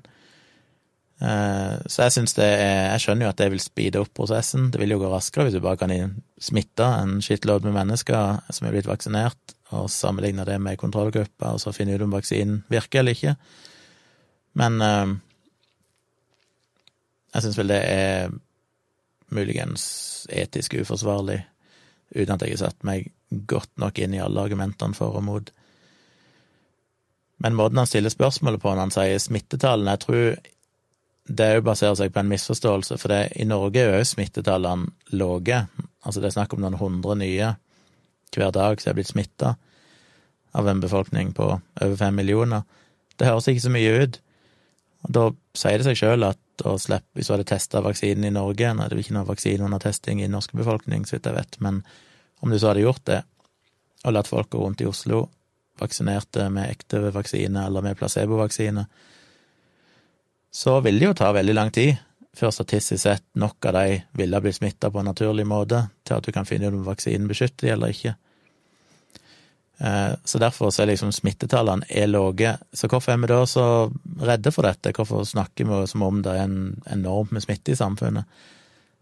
[1.19, 4.69] Så jeg syns det er Jeg skjønner jo at det vil speede opp prosessen.
[4.71, 5.91] Det vil jo gå raskere hvis du bare kan
[6.39, 11.59] smitte en shitload med mennesker som er blitt vaksinert, og sammenligne det med kontrollgruppa, og
[11.59, 13.35] så finne ut om vaksinen virker eller ikke.
[14.63, 15.11] Men eh,
[17.35, 18.33] jeg syns vel det er
[19.35, 19.85] muligens
[20.33, 21.43] etisk uforsvarlig,
[22.15, 25.51] uten at jeg har satt meg godt nok inn i alle argumentene for og mot.
[27.39, 30.23] Men måten han stiller spørsmålet på når han sier smittetallene, jeg tror
[31.29, 35.63] det òg baserer seg på en misforståelse, for det, i Norge er jo smittetallene lave.
[36.01, 37.53] Altså det er snakk om noen hundre nye
[38.33, 39.55] hver dag som er blitt smitta
[40.57, 42.65] av en befolkning på over fem millioner.
[43.17, 44.19] Det høres ikke så mye ut.
[45.05, 45.25] Og Da
[45.57, 48.83] sier det seg sjøl at å slippe, hvis du hadde testa vaksinen i Norge Nå
[48.83, 51.59] er det ikke noe vaksine under testing i den norske befolkning, så vidt jeg vet,
[51.63, 51.83] men
[52.43, 53.21] om du så hadde gjort det,
[54.03, 55.27] og latt folk gå rundt i Oslo
[55.79, 58.85] vaksinerte med ekte vaksine eller med placebovaksine,
[60.51, 61.97] så vil det jo ta veldig lang tid
[62.37, 66.25] før statistisk sett nok av de ville blitt smitta på en naturlig måte til at
[66.25, 68.13] du kan finne ut om vaksinen beskytter de eller ikke.
[69.79, 72.57] Eh, så derfor så er liksom smittetallene er lave.
[72.73, 73.65] Så hvorfor er vi da så
[74.21, 74.93] redde for dette?
[74.95, 78.27] Hvorfor snakker vi som om det er en enormt med smitte i samfunnet?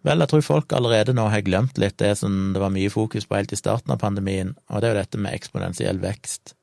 [0.06, 3.26] Vel, jeg tror folk allerede nå har glemt litt det som det var mye fokus
[3.26, 6.54] på helt i starten av pandemien, og det er jo dette med eksponentiell vekst.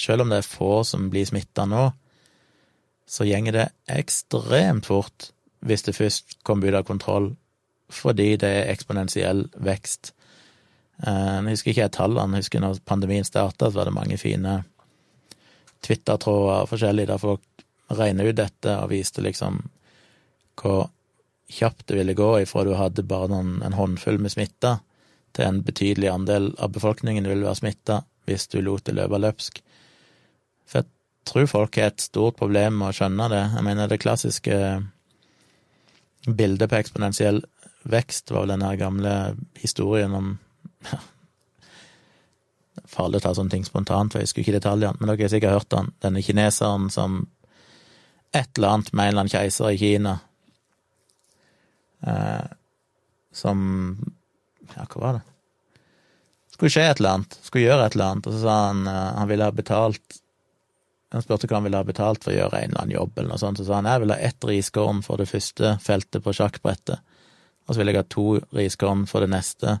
[0.00, 1.86] Selv om det er få som blir smitta nå,
[3.10, 5.30] så gjenger det ekstremt fort
[5.66, 7.32] hvis det først kommer ut av kontroll,
[7.90, 10.12] fordi det er eksponentiell vekst.
[11.02, 14.60] Eh, jeg husker ikke tallene, jeg husker når pandemien starta, så var det mange fine
[15.84, 19.58] Twitter-tråder forskjellig der folk regna ut dette og viste liksom
[20.60, 20.90] hvor
[21.50, 24.78] kjapt det ville gå ifra du hadde bare noen, en håndfull med smitta,
[25.34, 29.60] til en betydelig andel av befolkningen ville være smitta hvis du lot det løpe løpsk.
[30.70, 30.84] Jeg
[31.30, 33.44] tror folk har et stort problem med å skjønne det.
[33.56, 34.56] Jeg mener, det klassiske
[36.26, 37.40] bildet på eksponentiell
[37.90, 39.14] vekst var vel den her gamle
[39.60, 40.36] historien om
[42.90, 45.54] Farlig å ta sånne ting spontant, for jeg husker ikke detaljene, men dere har sikkert
[45.54, 45.90] hørt den.
[46.02, 47.20] Denne kineseren som
[48.34, 50.14] et eller annet med en eller annen keiser i Kina
[52.06, 52.46] eh,
[53.34, 53.60] som
[54.70, 55.22] Ja, hva var det?
[56.54, 59.06] Skulle skje et eller annet, skulle gjøre et eller annet, og så sa han eh,
[59.20, 60.19] han ville ha betalt
[61.10, 63.32] Han spurte hva han ville ha betalt for å gjøre en eller annen jobb, eller
[63.32, 66.34] noe sånt, så sa han jeg vil ha ett riskorn for det første feltet på
[66.38, 67.02] sjakkbrettet,
[67.66, 69.78] og så vil jeg ha to riskorn for det neste.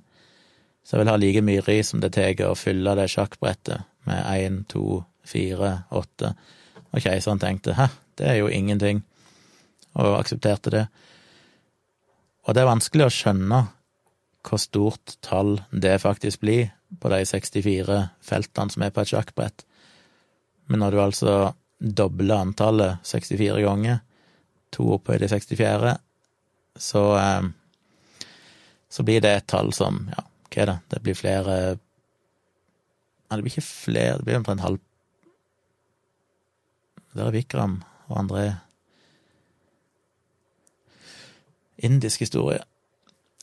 [0.82, 4.26] Så jeg vil ha like mye ris som det tar å fylle det sjakkbrettet med
[4.32, 6.32] én, to, fire, åtte.
[6.90, 7.86] Og keiseren tenkte hæ,
[8.18, 9.04] det er jo ingenting,
[9.94, 10.84] og aksepterte det.
[12.46, 13.64] Og det er vanskelig å skjønne
[14.46, 19.66] hvor stort tall det faktisk blir på de 64 feltene som er på et sjakkbrett.
[20.70, 21.34] Men når du altså
[21.80, 24.00] dobler antallet 64 ganger,
[24.70, 25.96] to opphøyd i 64.,
[26.80, 27.48] så, eh,
[28.88, 31.56] så blir det et tall som, ja, hva er det, det blir flere
[33.30, 34.80] Ja, det blir ikke flere, det blir omtrent halv
[37.14, 37.76] Der er Vikram
[38.08, 38.44] og André
[41.78, 42.62] Indisk historie.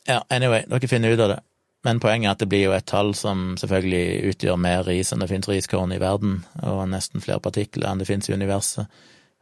[0.08, 1.40] Ja, anyway, dere finner ut av det.
[1.88, 5.22] Men poenget er at det blir jo et tall som selvfølgelig utgjør mer ris enn
[5.24, 8.84] det finnes riskorn i verden, og nesten flere partikler enn det finnes i universet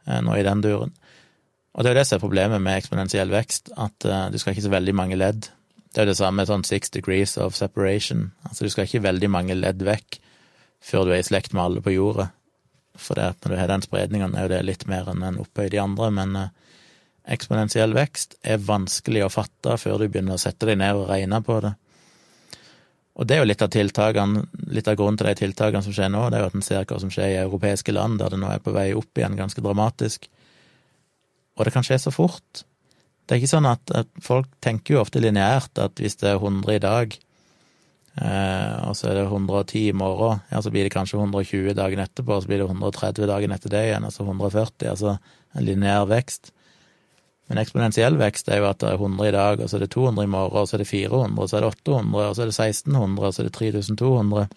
[0.06, 0.94] eh, nå i den duren.
[1.74, 4.54] Og det er jo det som er problemet med eksponentiell vekst, at uh, du skal
[4.54, 5.50] ikke så veldig mange ledd.
[5.90, 8.30] Det er jo det samme med sånn six degrees of separation.
[8.48, 10.20] Altså du skal ikke veldig mange ledd vekk
[10.86, 12.30] før du er i slekt med alle på jorda.
[12.96, 15.76] For det når du har den spredningen, er jo det litt mer enn en opphøyd
[15.76, 16.46] i andre, men uh,
[17.28, 21.42] eksponentiell vekst er vanskelig å fatte før du begynner å sette deg ned og regne
[21.44, 21.74] på det.
[23.16, 24.44] Og det er jo litt av tiltakene,
[24.76, 26.84] litt av grunnen til de tiltakene som skjer nå, det er jo at en ser
[26.84, 29.64] hva som skjer i europeiske land, der det nå er på vei opp igjen ganske
[29.64, 30.28] dramatisk.
[31.56, 32.66] Og det kan skje så fort.
[33.24, 36.42] Det er ikke sånn at, at folk tenker jo ofte lineært, at hvis det er
[36.42, 37.16] 100 i dag,
[38.20, 42.04] eh, og så er det 110 i morgen, ja, så blir det kanskje 120 dagen
[42.04, 45.16] etterpå, og så blir det 130 dagen etter det igjen, altså 140, altså
[45.56, 46.52] en lineær vekst.
[47.46, 49.92] Men eksponentiell vekst er jo at det er 100 i dag, og så er det
[49.94, 52.42] 200 i morgen, og så er det 400, og så er det 800, og så
[52.42, 54.48] er det 1600, og så er det 3200.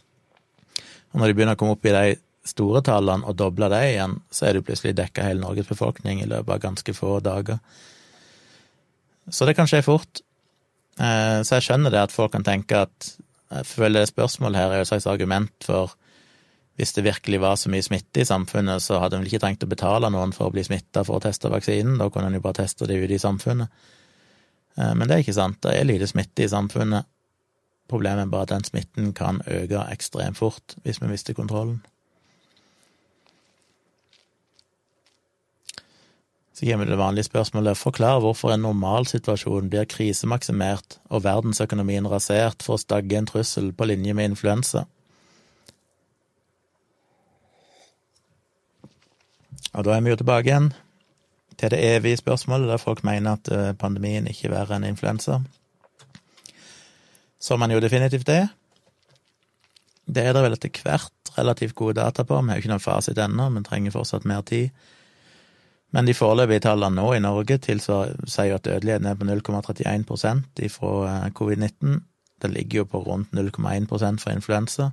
[1.09, 2.17] Og når de begynner å komme opp i de
[2.49, 6.29] store tallene og doble det igjen, så er det plutselig dekka hele Norges befolkning i
[6.29, 7.61] løpet av ganske få dager.
[9.29, 10.23] Så det kan skje fort.
[10.97, 13.15] Eh, så jeg skjønner det at folk kan tenke at
[13.49, 15.95] Jeg føler det spørsmålet her er jo et slags argument for
[16.79, 19.63] hvis det virkelig var så mye smitte i samfunnet, så hadde en vel ikke trengt
[19.65, 22.43] å betale noen for å bli smitta for å teste vaksinen, da kunne en jo
[22.45, 23.81] bare teste det ute i samfunnet.
[24.79, 27.09] Eh, men det er ikke sant, det er lite smitte i samfunnet.
[27.91, 31.81] Problemet er bare at den smitten kan øke ekstremt fort hvis vi mister kontrollen.
[36.55, 42.75] Så kommer det vanlige spørsmålet forklar hvorfor en normalsituasjon blir krisemaksimert og verdensøkonomien rasert for
[42.75, 44.85] å stagge en trussel på linje med influensa.
[49.73, 50.71] Og da er vi jo tilbake igjen
[51.59, 55.41] til det evige spørsmålet, der folk mener at eh, pandemien ikke er verre enn influensa.
[57.39, 58.47] Som man jo definitivt er.
[60.07, 62.39] Det er det vel etter hvert relativt gode data på.
[62.41, 64.71] Vi har jo ikke noen fasit ennå, men trenger fortsatt mer tid.
[65.91, 70.05] Men de foreløpige tallene nå i Norge sier jo at dødeligheten er på 0,31
[70.69, 71.99] fra eh, covid-19.
[72.39, 74.91] Det ligger jo på rundt 0,1% for influensa.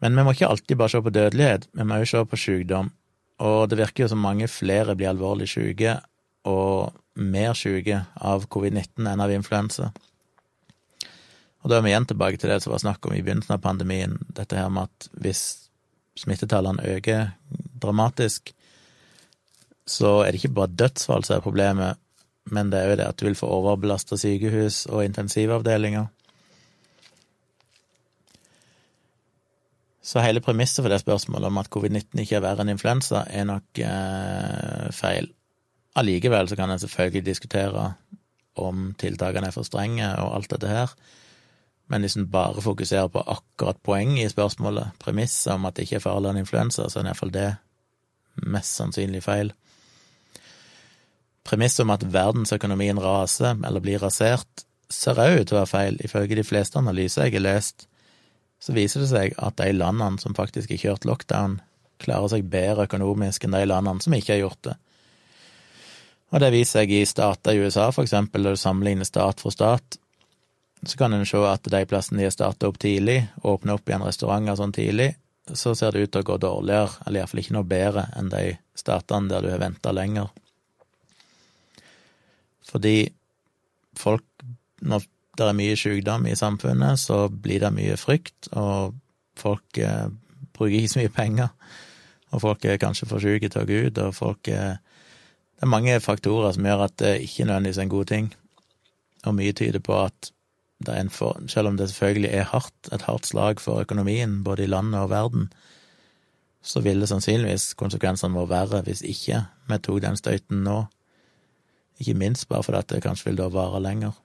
[0.00, 2.88] Men vi må ikke alltid bare se på dødelighet, vi må jo se på sykdom.
[3.40, 5.98] Og det virker jo som mange flere blir alvorlig syke,
[6.48, 9.90] og mer syke av covid-19 enn av influensa.
[11.60, 13.64] Og da er vi igjen tilbake til det som var snakk om i begynnelsen av
[13.64, 15.42] pandemien, dette her med at hvis
[16.20, 17.34] smittetallene øker
[17.80, 18.54] dramatisk,
[19.88, 22.00] så er det ikke bare dødsfall som er problemet,
[22.50, 26.08] men det er jo det at du vil få overbelasta sykehus og intensivavdelinger.
[30.02, 33.44] Så hele premisset for det spørsmålet om at covid-19 ikke er verre enn influensa, er
[33.48, 35.28] nok eh, feil.
[36.00, 37.90] Allikevel så kan en selvfølgelig diskutere
[38.60, 40.94] om tiltakene er for strenge og alt dette her,
[41.90, 45.98] men hvis en bare fokuserer på akkurat poenget i spørsmålet, premisset om at det ikke
[45.98, 47.48] er farligere enn influensa, så er iallfall det
[48.46, 49.50] mest sannsynlig feil.
[51.44, 55.98] Premisset om at verdensøkonomien raser eller blir rasert, ser òg ut til å være feil.
[56.06, 57.89] Ifølge de fleste analyser jeg har lest,
[58.60, 61.58] så viser det seg at de landene som faktisk har kjørt lockdown,
[62.00, 64.76] klarer seg bedre økonomisk enn de landene som ikke har gjort det.
[66.30, 69.54] Og det viser seg i stater i USA, for eksempel, når du sammenligner stat for
[69.54, 69.98] stat.
[70.86, 74.04] Så kan en se at de plassene de har starta opp tidlig, åpner opp igjen
[74.06, 75.10] restauranter sånn tidlig,
[75.52, 78.44] så ser det ut til å gå dårligere, eller iallfall ikke noe bedre enn de
[78.78, 80.30] statene der du har venta lenger.
[82.70, 82.98] Fordi
[83.98, 84.24] folk
[84.80, 85.02] Når
[85.40, 88.94] det er mye sykdom i samfunnet, så blir det mye frykt, og
[89.40, 90.10] folk eh,
[90.56, 91.48] bruker ikke så mye penger.
[92.30, 94.78] Og folk er kanskje for syke til å gå ut, og folk er
[95.60, 98.28] Det er mange faktorer som gjør at det ikke nødvendigvis er en god ting,
[99.26, 100.30] og mye tyder på at
[100.80, 104.38] det er en for, selv om det selvfølgelig er hardt, et hardt slag for økonomien,
[104.44, 105.50] både i landet og verden,
[106.62, 110.78] så ville sannsynligvis konsekvensene vært verre hvis ikke vi tok den støyten nå.
[112.00, 114.16] Ikke minst bare fordi det kanskje vil da vare lenger.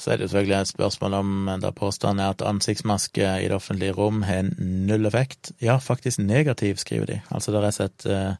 [0.00, 3.92] Så er det selvfølgelig et spørsmål om da påstanden er at ansiktsmaske i det offentlige
[3.96, 5.52] rom har null effekt.
[5.60, 7.20] Ja, faktisk negativ, skriver de.
[7.30, 8.34] Altså det er eh,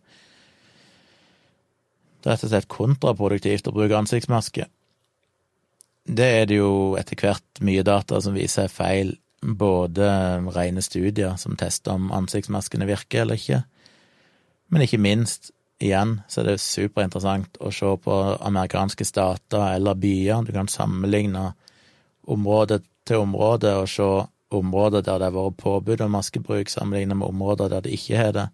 [2.27, 4.69] rett og slett kontraproduktivt å bruke ansiktsmaske.
[6.07, 10.07] Det er det jo etter hvert mye data som viser er feil, både
[10.55, 13.63] rene studier som tester om ansiktsmaskene virker eller ikke,
[14.71, 15.51] men ikke minst
[15.81, 20.45] igjen så er det superinteressant å se på amerikanske stater eller byer.
[20.47, 21.51] Du kan sammenligne
[22.31, 24.09] område til område og se
[24.51, 28.33] områder der det har vært påbud om maskebruk, sammenlignet med områder der det ikke har
[28.37, 28.49] det.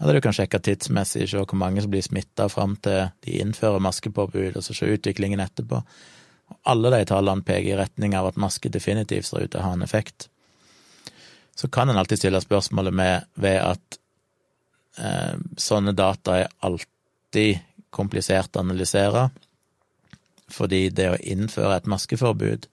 [0.00, 3.82] Eller du kan sjekke tidsmessig, se hvor mange som blir smitta fram til de innfører
[3.82, 5.82] maskepåbud, og så se utviklingen etterpå.
[6.68, 9.76] Alle de tallene peker i retning av at maske definitivt ser ut til å ha
[9.76, 10.28] en effekt.
[11.54, 13.98] Så kan en alltid stille spørsmålet med ved at
[14.92, 17.62] sånne data er alltid
[17.92, 19.30] komplisert å analysere,
[20.52, 22.68] fordi det å innføre et maskeforbud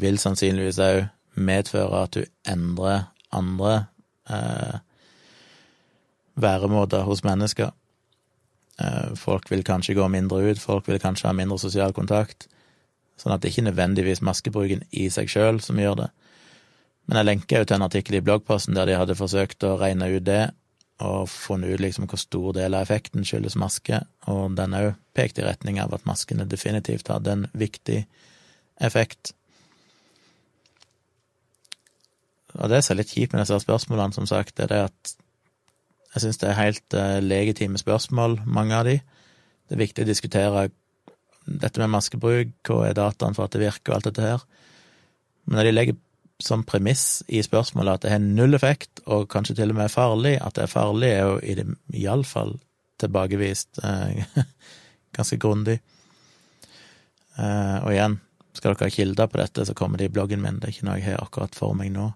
[0.00, 1.00] vil sannsynligvis òg
[1.40, 3.74] medføre at du endrer andre
[4.28, 4.80] eh,
[6.40, 7.72] væremåter hos mennesker.
[8.80, 12.48] Eh, folk vil kanskje gå mindre ut, folk vil kanskje ha mindre sosial kontakt.
[13.20, 16.08] Sånn at det ikke nødvendigvis maskebruken i seg sjøl som gjør det.
[17.08, 20.08] Men jeg lenker jo til en artikkel i bloggposten der de hadde forsøkt å regne
[20.14, 20.50] ut det,
[21.00, 25.42] og funnet ut liksom hvor stor del av effekten skyldes maske, og den òg pekte
[25.42, 28.02] i retning av at maskene definitivt hadde en viktig
[28.80, 29.32] effekt.
[32.58, 35.14] Og det som er litt kjipt med disse spørsmålene, som sagt, er det at
[36.10, 38.96] jeg syns det er helt uh, legitime spørsmål, mange av de.
[39.68, 40.68] Det er viktig å diskutere
[41.46, 44.42] dette med maskebruk, hva er dataen for at det virker, og alt dette her.
[45.46, 46.00] Men når de legger
[46.42, 50.36] som premiss i spørsmålet at det har null effekt, og kanskje til og med farlig.
[50.40, 52.56] At det er farlig, er jo iallfall
[53.00, 54.24] tilbakevist eh,
[55.16, 55.78] ganske grundig.
[57.36, 58.18] Eh, og igjen,
[58.56, 60.58] skal dere ha kilder på dette, så kommer det i bloggen min.
[60.60, 62.10] Det er ikke noe jeg har akkurat for meg nå.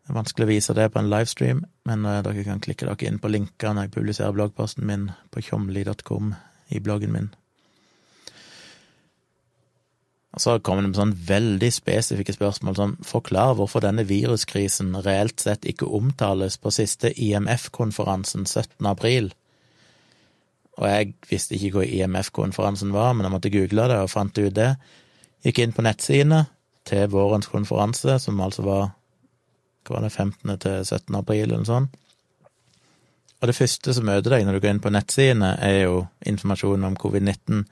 [0.00, 3.10] Det er vanskelig å vise det på en livestream, men eh, dere kan klikke dere
[3.10, 6.34] inn på linker når jeg publiserer bloggposten min på tjomli.com
[6.70, 7.30] i bloggen min.
[10.30, 15.42] Og så kommer det med sånn veldig spesifikke spørsmål som forklarer hvorfor denne viruskrisen reelt
[15.42, 18.86] sett ikke omtales på siste IMF-konferansen 17.
[18.86, 19.32] april.
[20.78, 24.54] Og jeg visste ikke hvor IMF-konferansen var, men jeg måtte google det og fant ut
[24.54, 24.70] det.
[25.44, 26.44] Gikk inn på nettsidene
[26.86, 28.86] til vårens konferanse, som altså var
[29.88, 30.54] hva var det, 15.
[30.62, 31.18] til 17.
[31.18, 31.98] april, eller noe sånt.
[33.40, 36.84] Og det første som møter deg når du går inn på nettsidene, er jo informasjon
[36.86, 37.62] om covid-19.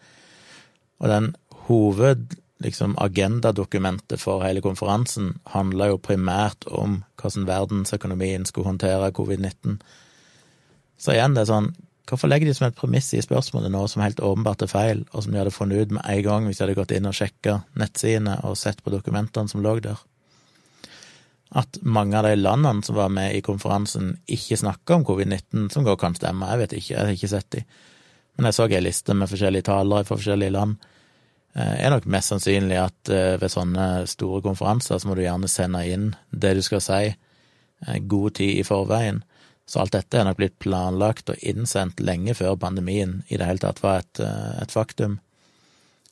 [0.99, 1.35] Og den
[1.69, 9.79] hoved liksom agendadokumentet for hele konferansen handla jo primært om hvordan verdensøkonomien skulle håndtere covid-19.
[10.99, 11.75] Så igjen, det er sånn
[12.09, 15.27] Hvorfor legger de som et premiss i spørsmålet nå som helt åpenbart er feil, og
[15.27, 17.59] som de hadde funnet ut med en gang hvis de hadde gått inn og sjekka
[17.77, 20.01] nettsidene og sett på dokumentene som lå der?
[21.53, 25.85] At mange av de landene som var med i konferansen, ikke snakka om covid-19, som
[25.85, 27.63] går kan stemme, jeg vet ikke, jeg har ikke sett de.
[28.37, 30.89] Men jeg så ei liste med forskjellige talere fra forskjellige land
[31.59, 35.81] er nok mest sannsynlig at eh, ved sånne store konferanser så må du gjerne sende
[35.89, 39.23] inn det du skal si, eh, god tid i forveien.
[39.69, 43.61] Så alt dette er nok blitt planlagt og innsendt lenge før pandemien i det hele
[43.65, 44.21] tatt var et,
[44.63, 45.19] et faktum.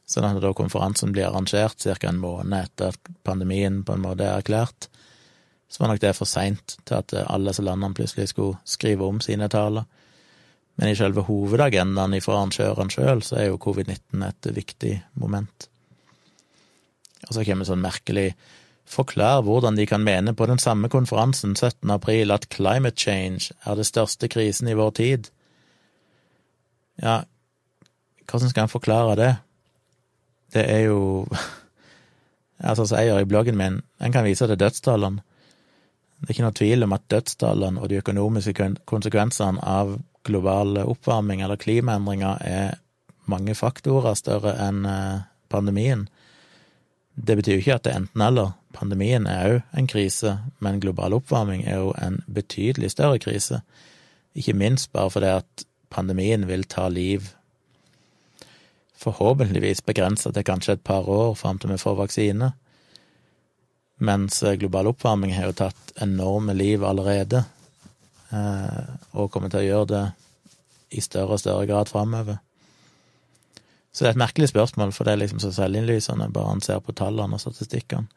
[0.07, 1.97] Så når da konferansen blir arrangert ca.
[2.05, 4.90] en måned etter at pandemien på en måte er erklært,
[5.72, 9.22] så var nok det for seint til at alle disse landene plutselig skulle skrive om
[9.24, 9.88] sine taler.
[10.77, 15.68] Men i selve hovedagendaen fra arrangørene sjøl, så er jo covid-19 et viktig moment.
[17.27, 18.31] Og så kommer sånn merkelig
[18.87, 21.91] Forklar hvordan de kan mene på den samme konferansen 17.
[21.91, 25.31] april at climate change er det største krisen i vår tid.
[27.03, 27.24] Ja,
[28.31, 29.33] hvordan skal en forklare det?
[30.55, 31.27] Det er jo
[32.59, 35.20] Altså, som jeg gjør i bloggen min, en kan vise til dødstallene.
[36.20, 38.55] Det er ikke noe tvil om at dødstallene og de økonomiske
[38.89, 42.77] konsekvensene av global oppvarming eller klimaendringer er
[43.31, 46.07] mange faktorer større enn eh, pandemien.
[47.16, 48.53] Det betyr jo ikke at det er enten-eller.
[48.77, 53.62] Pandemien er òg en krise, men global oppvarming er jo en betydelig større krise.
[54.37, 57.31] Ikke minst bare fordi at pandemien vil ta liv
[59.01, 62.53] forhåpentligvis begrensa til kanskje et par år fram til vi får vaksine.
[64.05, 67.55] Mens global oppvarming har jo tatt enorme liv allerede, eh,
[68.33, 70.05] og kommer til å gjøre det
[70.97, 72.39] i større og større grad framover.
[73.93, 76.83] Så det er et merkelig spørsmål, for det er liksom så selvinnlysende, bare han ser
[76.85, 78.11] på tallene og statistikkene.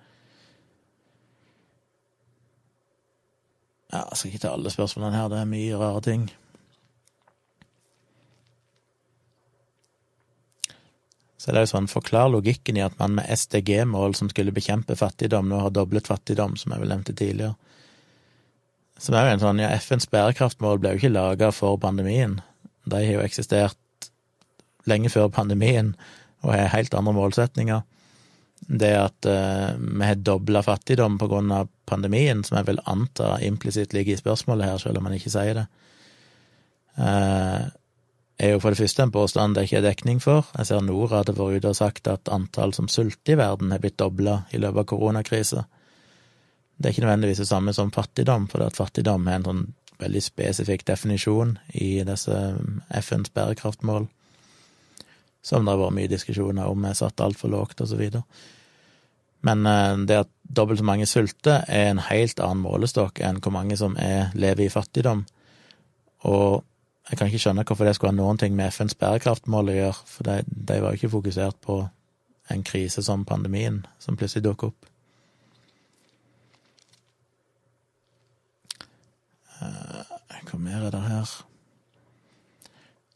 [3.90, 6.28] Ja, jeg skal ikke ta alle spørsmålene her, det er mye rare ting.
[11.40, 15.00] Så det er jo sånn, forklar logikken i at man med SDG-mål som skulle bekjempe
[15.00, 17.56] fattigdom, nå har doblet fattigdom, som jeg vel nevnte tidligere.
[19.00, 22.40] Som er jo en sånn, ja, FNs bærekraftmål ble jo ikke laga for pandemien.
[22.90, 24.10] De har jo eksistert
[24.90, 25.94] lenge før pandemien
[26.44, 27.82] og har helt andre målsetninger.
[28.60, 31.18] Det at uh, vi har dobla fattigdom
[31.56, 35.32] av pandemien, som jeg vil anta implisitt ligger i spørsmålet her, selv om man ikke
[35.32, 35.66] sier det,
[37.00, 37.72] uh,
[38.40, 40.48] er jo for det første en påstand det ikke er dekning for.
[40.58, 43.82] Jeg ser Norad har vært ute og sagt at antall som sulter i verden har
[43.84, 45.66] blitt dobla i løpet av koronakrisa.
[46.80, 49.66] Det er ikke nødvendigvis det samme som fattigdom, for at fattigdom er en sånn
[50.00, 52.38] veldig spesifikk definisjon i disse
[53.02, 54.08] FNs bærekraftmål
[55.42, 58.24] som det har vært mye diskusjoner om er satt altfor lågt, videre.
[59.48, 63.56] Men eh, det at dobbelt så mange sulter, er en helt annen målestokk enn hvor
[63.56, 65.24] mange som er, lever i fattigdom.
[66.28, 66.66] Og
[67.10, 70.10] jeg kan ikke skjønne hvorfor det skulle ha noen ting med FNs bærekraftmål å gjøre,
[70.12, 71.82] for de, de var jo ikke fokusert på
[72.50, 74.89] en krise som pandemien, som plutselig dukket opp.
[79.60, 81.38] Hva mer er det her?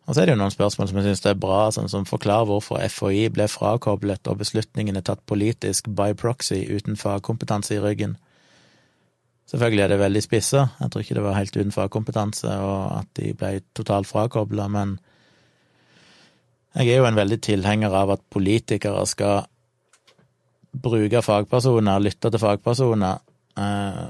[0.04, 2.50] Og så er det jo noen spørsmål som jeg syns er bra, sånn som forklarer
[2.50, 8.18] hvorfor FHI ble frakoblet og beslutningen er tatt politisk by proxy uten fagkompetanse i ryggen.
[9.48, 13.10] Selvfølgelig er det veldig spissa, jeg tror ikke det var helt uten fagkompetanse og at
[13.20, 14.98] de ble totalt frakobla, men
[16.74, 19.46] jeg er jo en veldig tilhenger av at politikere skal
[20.74, 23.22] bruke fagpersoner, lytte til fagpersoner,
[23.62, 24.08] eh,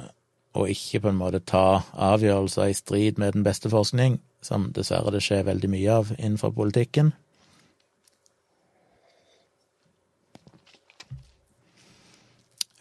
[0.53, 5.13] og ikke på en måte ta avgjørelser i strid med den beste forskning som dessverre
[5.15, 7.13] det skjer veldig mye av innenfor politikken.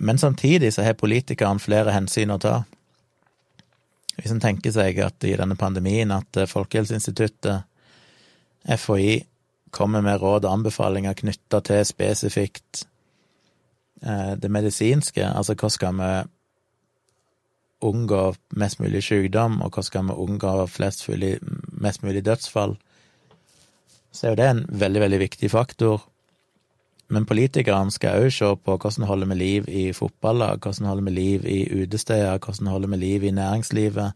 [0.02, 2.56] Men samtidig så har politikerne flere hensyn å ta.
[4.18, 7.62] Hvis en tenker seg at i denne pandemien at Folkehelseinstituttet,
[8.66, 9.22] FHI,
[9.72, 12.82] kommer med råd og anbefalinger knytta til spesifikt
[14.02, 16.10] eh, det medisinske, altså hva skal vi
[17.82, 18.22] unngå
[18.58, 21.36] mest mulig sykdom, og hvordan skal vi unngå flest mulig,
[21.72, 22.76] mest mulig dødsfall,
[24.12, 26.02] så er jo det en veldig, veldig viktig faktor.
[27.12, 31.14] Men politikerne skal òg se på hvordan holder vi liv i fotballag, hvordan holder vi
[31.16, 34.12] liv i utesteder, hvordan holder vi liv i næringslivet,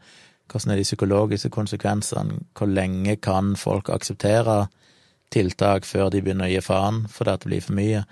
[0.50, 4.66] hvordan er de psykologiske konsekvensene, hvor lenge kan folk akseptere
[5.32, 8.04] tiltak før de begynner å gi faen fordi det blir for mye.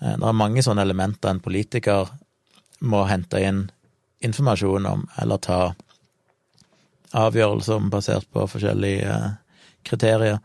[0.00, 2.10] Eh, det er mange sånne elementer en politiker
[2.80, 3.66] må hente inn
[4.20, 5.60] informasjon om, eller ta
[7.16, 9.30] avgjørelser basert på forskjellige eh,
[9.86, 10.38] kriterier.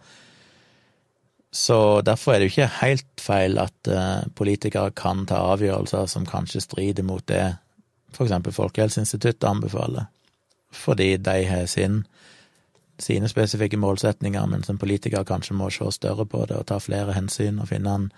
[1.56, 6.28] Så derfor er det jo ikke helt feil at eh, politikere kan ta avgjørelser som
[6.28, 7.56] kanskje strider mot det
[8.16, 10.06] eksempel Folkehelseinstituttet anbefaler,
[10.72, 12.06] fordi de har sin,
[13.00, 17.14] sine spesifikke målsetninger, men som politikere kanskje må se større på det og ta flere
[17.14, 18.12] hensyn og finne en,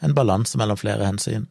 [0.00, 1.48] en balanse mellom flere hensyn.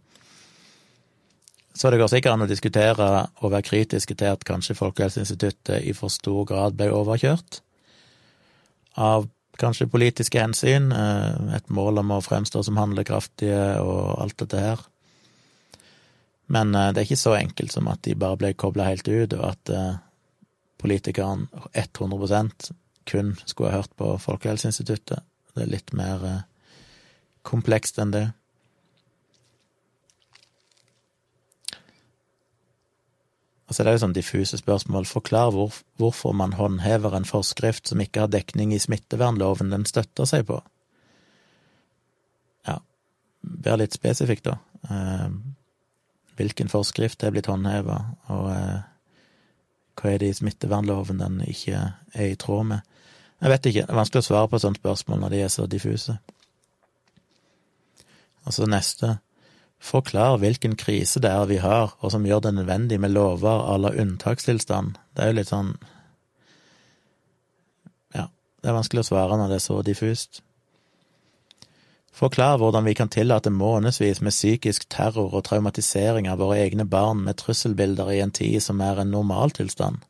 [1.80, 3.06] Så det går sikkert an å diskutere
[3.40, 7.62] og være kritiske til at kanskje Folkehelseinstituttet i for stor grad ble overkjørt
[9.00, 14.60] av kanskje politiske hensyn, eh, et mål om å fremstå som handlekraftige og alt dette
[14.60, 14.84] her.
[16.48, 19.36] Men eh, det er ikke så enkelt som at de bare ble kobla helt ut,
[19.36, 20.00] og at eh,
[20.80, 22.72] politikeren 100%
[23.10, 25.24] kun skulle ha hørt på Folkehelseinstituttet.
[25.56, 26.28] Det er litt mer
[27.44, 28.28] komplekst enn det.
[33.70, 35.06] Og så er det jo sånn diffuse spørsmål.
[35.06, 40.26] Forklar hvor, hvorfor man håndhever en forskrift som ikke har dekning i smittevernloven den støtter
[40.30, 40.58] seg på.
[42.66, 42.80] Ja,
[43.46, 44.58] vær litt spesifikk, da.
[44.90, 45.28] Eh,
[46.42, 48.00] hvilken forskrift er blitt håndheva,
[48.34, 48.82] og eh,
[50.00, 51.84] hva er det i smittevernloven den ikke
[52.16, 53.00] er i tråd med?
[53.40, 55.70] Jeg vet ikke, det er vanskelig å svare på sånne spørsmål når de er så
[55.70, 56.18] diffuse.
[58.48, 59.20] Og så neste.
[59.80, 63.78] Forklar hvilken krise det er vi har, og som gjør det nødvendig med lover à
[63.80, 64.98] la unntakstilstand.
[65.16, 65.74] Det er jo litt sånn
[68.14, 68.28] Ja,
[68.62, 70.44] det er vanskelig å svare når det er så diffust.
[72.20, 77.24] Forklar hvordan vi kan tillate månedsvis med psykisk terror og traumatisering av våre egne barn
[77.24, 80.02] med trusselbilder i en tid som er en normaltilstand.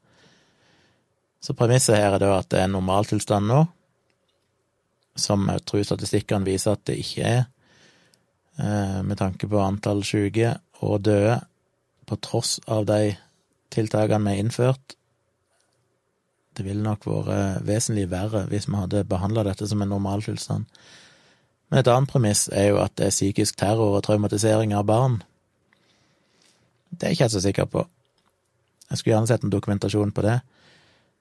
[1.39, 3.59] Så premisset her er da at det er en normaltilstand nå,
[5.15, 7.45] som jeg tror statistikkene viser at det ikke er.
[8.59, 11.39] Eh, med tanke på antall syke og døde,
[12.05, 13.13] på tross av de
[13.71, 14.95] tiltakene vi har innført.
[16.57, 20.65] Det ville nok vært vesentlig verre hvis vi hadde behandla dette som en normaltilstand.
[21.69, 25.19] Men et annet premiss er jo at det er psykisk terror og traumatisering av barn.
[26.89, 27.85] Det er jeg ikke så sikker på.
[28.89, 30.39] Jeg skulle gjerne sett en dokumentasjon på det.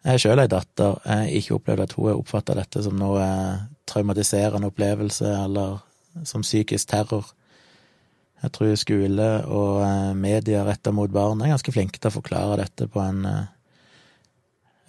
[0.06, 0.96] Jeg er sjøl ei datter.
[1.04, 3.26] Jeg har ikke opplevd at hun har oppfatta dette som noe
[3.86, 5.84] traumatiserende opplevelse eller
[6.24, 7.26] som psykisk terror.
[8.42, 12.60] Jeg tror skole og eh, media retta mot barn er ganske flinke til å forklare
[12.60, 13.48] dette på en, eh,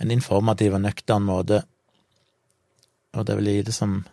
[0.06, 1.64] en informativ og nøktern måte,
[3.18, 4.04] og det er vel lite som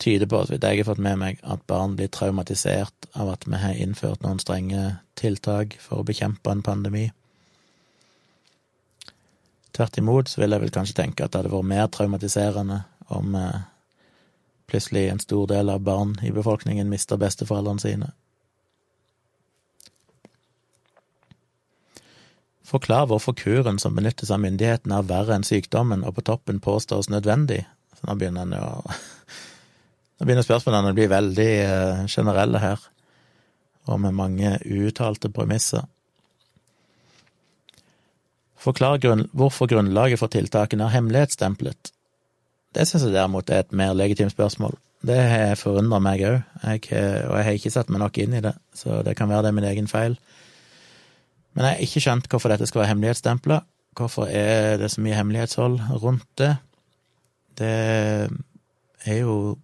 [0.00, 3.46] tyder på, så vidt jeg har fått med meg, at barn blir traumatisert av at
[3.48, 7.08] vi har innført noen strenge tiltak for å bekjempe en pandemi.
[9.76, 12.82] Tvert imot så vil jeg vel kanskje tenke at det hadde vært mer traumatiserende
[13.16, 13.60] om eh,
[14.70, 18.10] plutselig en stor del av barn i befolkningen mister besteforeldrene sine.
[22.70, 27.10] Forklar hvorfor kuren som benyttes av myndighetene er verre enn sykdommen, og på toppen påstås
[27.10, 27.64] nødvendig.
[27.98, 28.66] Så nå begynner en å
[30.20, 32.82] Nå begynner spørsmålene å bli veldig eh, generelle her,
[33.88, 35.86] og med mange uuttalte premisser.
[38.60, 41.94] Forklar grunn, hvorfor grunnlaget for tiltakene er hemmelighetsstemplet.
[42.74, 44.76] Det syns jeg derimot er et mer legitimt spørsmål.
[45.06, 48.52] Det har forundra meg òg, og jeg har ikke satt meg nok inn i det,
[48.76, 50.18] så det kan være det er min egen feil.
[51.54, 53.60] Men jeg har ikke skjønt hvorfor dette skal være hemmelighetsstempla.
[53.96, 56.52] Hvorfor er det så mye hemmelighetshold rundt det?
[57.58, 57.72] Det
[59.06, 59.56] er jo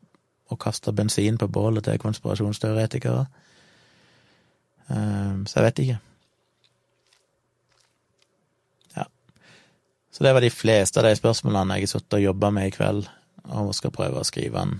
[0.50, 3.26] å kaste bensin på bålet til konspirasjonsteoretikere.
[4.90, 5.98] Ehm, så jeg vet ikke.
[10.16, 12.72] Så det var de fleste av de spørsmålene jeg har sittet og jobba med i
[12.72, 13.02] kveld,
[13.52, 14.70] og skal prøve å skrive en,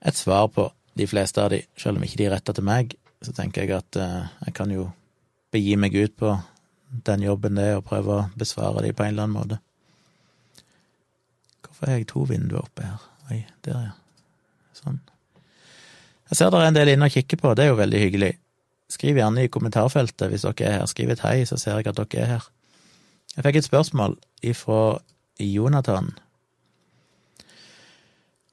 [0.00, 1.58] et svar på de fleste av de.
[1.76, 4.70] Selv om ikke de er retta til meg, så tenker jeg at eh, jeg kan
[4.72, 4.86] jo
[5.52, 6.30] begi meg ut på
[7.10, 9.58] den jobben det er, og prøve å besvare de på en eller annen måte.
[11.66, 13.02] Hvorfor har jeg to vinduer oppe her?
[13.28, 13.92] Oi, der, ja.
[14.80, 14.96] Sånn.
[16.30, 18.30] Jeg ser dere er en del inne og kikker på, det er jo veldig hyggelig.
[18.96, 20.88] Skriv gjerne i kommentarfeltet hvis dere er her.
[20.88, 22.48] Skriv et hei, så ser jeg at dere er her.
[23.36, 24.98] Jeg fikk et spørsmål ifra
[25.40, 26.10] Jonathan.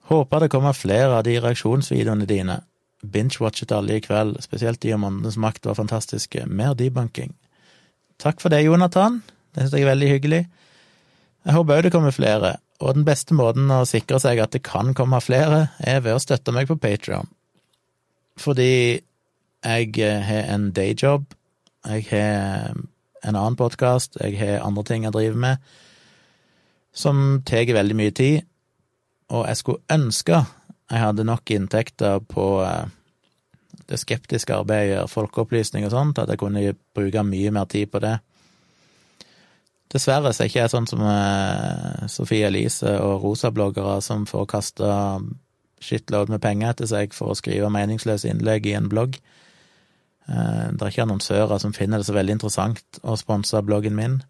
[0.07, 2.61] Håper det kommer flere av de reaksjonsvideoene dine.
[3.03, 6.45] Binge-watchet alle i kveld, spesielt de om Åndenes makt var fantastiske.
[6.47, 7.33] Mer debunking.
[8.21, 9.21] Takk for det, Jonathan.
[9.53, 10.41] Det synes jeg er veldig hyggelig.
[11.45, 14.63] Jeg håper òg det kommer flere, og den beste måten å sikre seg at det
[14.67, 17.29] kan komme flere, er ved å støtte meg på Patrion.
[18.37, 18.99] Fordi
[19.65, 19.93] jeg
[20.27, 21.25] har en dayjob,
[21.87, 22.75] jeg har
[23.27, 25.73] en annen podkast, jeg har andre ting jeg driver med,
[26.95, 28.47] som tar veldig mye tid,
[29.29, 30.45] og jeg skulle ønske
[30.87, 32.87] jeg hadde nok inntekter på eh,
[33.87, 36.63] det skeptiske arbeidet, folkeopplysning og sånt, at jeg kunne
[36.95, 38.17] bruke mye mer tid på det.
[39.91, 44.93] Dessverre så er ikke jeg sånn som eh, Sofie Elise og rosabloggere som får kasta
[45.83, 49.19] shitload med penger etter seg for å skrive meningsløse innlegg i en blogg.
[50.27, 54.21] Eh, det er ikke annonsører som finner det så veldig interessant å sponse bloggen min.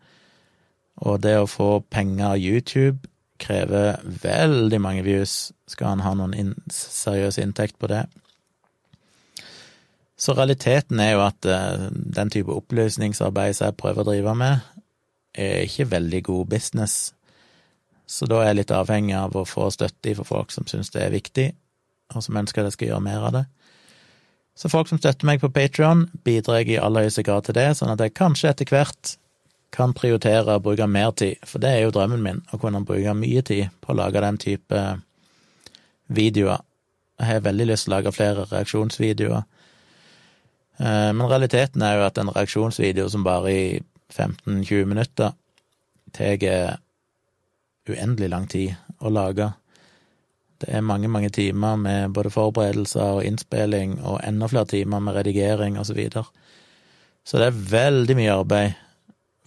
[1.05, 3.09] Og det å få penger av YouTube
[3.41, 8.07] krever veldig mange views, skal han ha noen in seriøs inntekt på det.
[10.17, 14.65] Så realiteten er jo at uh, den type opplysningsarbeid som jeg prøver å drive med,
[15.37, 16.95] er ikke veldig god business.
[18.09, 21.03] Så da er jeg litt avhengig av å få støtte fra folk som syns det
[21.03, 21.47] er viktig,
[22.15, 23.45] og som ønsker at jeg skal gjøre mer av det.
[24.57, 27.69] Så folk som støtter meg på Patrion, bidrar jeg i aller høyeste grad til det,
[27.77, 29.11] sånn at jeg kanskje etter hvert
[29.75, 33.13] kan prioritere å bruke mer tid, for det er jo drømmen min, å kunne bruke
[33.13, 34.85] mye tid på å lage den type
[36.07, 36.63] videoer
[37.17, 39.45] Jeg har veldig lyst til å lage flere reaksjonsvideoer.
[40.77, 43.63] Eh, men realiteten er jo at en reaksjonsvideo som bare i
[44.13, 45.33] 15-20 minutter
[46.13, 46.45] tar
[47.89, 49.49] uendelig lang tid å lage.
[50.57, 55.15] Det er mange, mange timer med både forberedelser og innspilling, og enda flere timer med
[55.19, 56.25] redigering og så videre.
[57.27, 58.77] Så det er veldig mye arbeid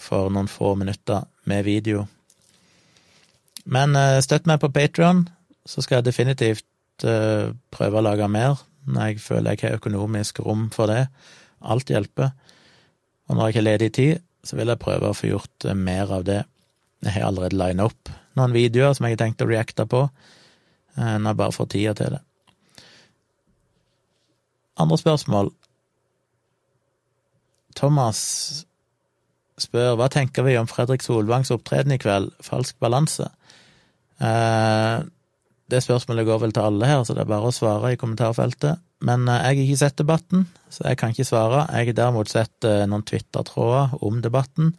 [0.00, 2.06] for noen få minutter med video.
[3.64, 5.26] Men uh, støtt meg på Patrion,
[5.66, 10.40] så skal jeg definitivt uh, prøve å lage mer når jeg føler jeg har økonomisk
[10.44, 11.04] rom for det.
[11.60, 12.32] Alt hjelper.
[13.28, 15.76] Og når jeg ikke har ledig tid, så vil jeg prøve å få gjort uh,
[15.76, 16.40] mer av det.
[17.04, 20.04] Jeg har allerede lina opp noen videoer som jeg har tenkt å reacte på,
[20.96, 22.20] når har bare fått tida til det.
[24.80, 25.50] Andre spørsmål.
[27.76, 28.20] Thomas
[29.60, 33.28] spør hva tenker vi om Fredrik Solvangs opptreden i kveld, falsk balanse?
[34.20, 35.00] Eh,
[35.70, 38.80] det spørsmålet går vel til alle her, så det er bare å svare i kommentarfeltet.
[39.06, 41.66] Men eh, jeg har ikke sett debatten, så jeg kan ikke svare.
[41.72, 44.74] Jeg har derimot sett eh, noen Twitter-tråder om debatten,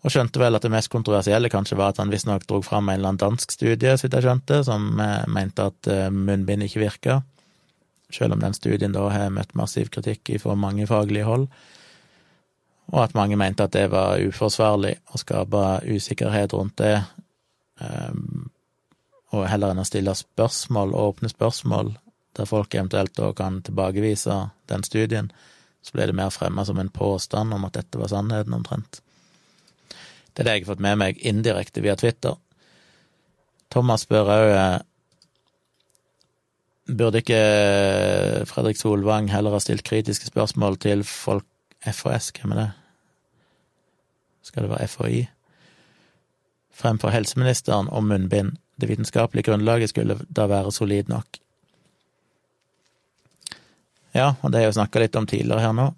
[0.00, 2.98] og skjønte vel at det mest kontroversielle kanskje var at han visstnok dro fram en
[2.98, 4.86] eller annen dansk studie, så jeg skjønte, som
[5.28, 7.18] mente at munnbind ikke virka,
[8.10, 11.50] selv om den studien da har møtt massiv kritikk fra mange faglige hold
[12.90, 16.96] og at mange mente at det var uforsvarlig å skape usikkerhet rundt det,
[17.78, 18.48] um,
[19.30, 21.92] og heller enn å stille spørsmål, åpne spørsmål,
[22.34, 24.40] der folk eventuelt da kan tilbakevise
[24.70, 25.30] den studien,
[25.82, 29.00] så ble det mer fremma som en påstand om at dette var sannheten, omtrent.
[30.32, 32.36] Det er det jeg har fått med meg indirekte via Twitter.
[33.70, 34.78] Thomas spør òg eh,
[36.90, 37.42] Burde ikke
[38.50, 41.46] Fredrik Solvang heller ha stilt kritiske spørsmål til folk
[41.86, 42.70] FHS, hvem er det?
[44.42, 45.20] Skal det være FHI?
[46.80, 48.56] Fremfor helseministeren om munnbind.
[48.80, 51.38] Det vitenskapelige grunnlaget skulle da være solid nok.
[54.16, 55.90] Ja, og det har jeg jo snakka litt om tidligere her nå.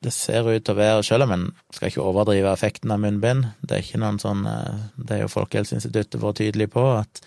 [0.00, 1.46] Det ser ut til å være, selv om en
[1.76, 5.32] skal ikke overdrive effekten av munnbind, det er ikke noen sånn eh, Det er jo
[5.34, 7.20] Folkehelseinstituttet vært tydelig på, at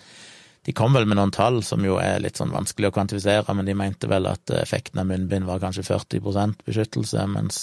[0.64, 3.68] de kom vel med noen tall som jo er litt sånn vanskelig å kvantifisere, men
[3.68, 6.24] de mente vel at effekten av munnbind var kanskje 40
[6.64, 7.60] beskyttelse, mens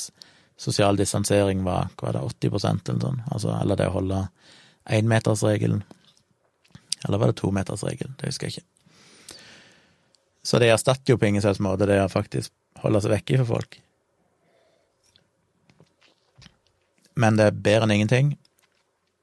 [0.62, 4.22] sosial distansering var hva er det, 80 eller sånn, altså, eller det å holde
[4.86, 5.82] énmetersregelen.
[7.08, 8.16] Eller var det tometersregelen?
[8.22, 9.40] Det husker jeg ikke.
[10.46, 12.54] Så det erstatter jo på ingen slags måte det å faktisk
[12.86, 13.82] holde seg vekke for folk.
[17.16, 18.36] Men det er bedre enn ingenting.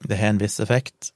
[0.04, 1.12] Det har en viss effekt.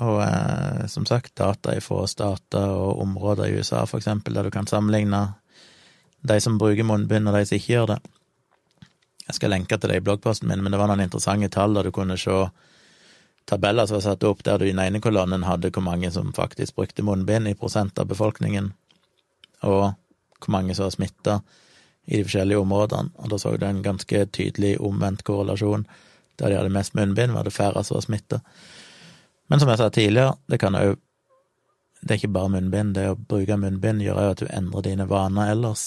[0.00, 4.54] Og eh, som sagt, data fra stater og områder i USA, for eksempel, der du
[4.54, 5.26] kan sammenligne
[6.20, 8.00] de som bruker munnbind, og de som ikke gjør det.
[9.30, 11.86] Jeg skal lenke til det i bloggposten min, men det var noen interessante tall der
[11.86, 12.42] du kunne se
[13.50, 16.32] tabeller som var satt opp der du i den ene kolonnen hadde hvor mange som
[16.36, 18.72] faktisk brukte munnbind i prosent av befolkningen,
[19.66, 19.92] og
[20.40, 21.40] hvor mange som var smitta
[22.06, 25.86] i de forskjellige områdene, og da så du en ganske tydelig omvendt korrelasjon.
[26.40, 28.40] Der de hadde mest munnbind, var det færre som var smitta.
[29.50, 30.96] Men som jeg sa tidligere, det kan òg
[32.00, 35.04] Det er ikke bare munnbind, det å bruke munnbind gjør òg at du endrer dine
[35.04, 35.82] vaner ellers.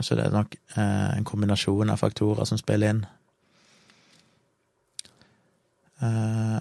[0.00, 3.04] Så det er nok eh, en kombinasjon av faktorer som spiller inn.
[6.02, 6.58] Eh,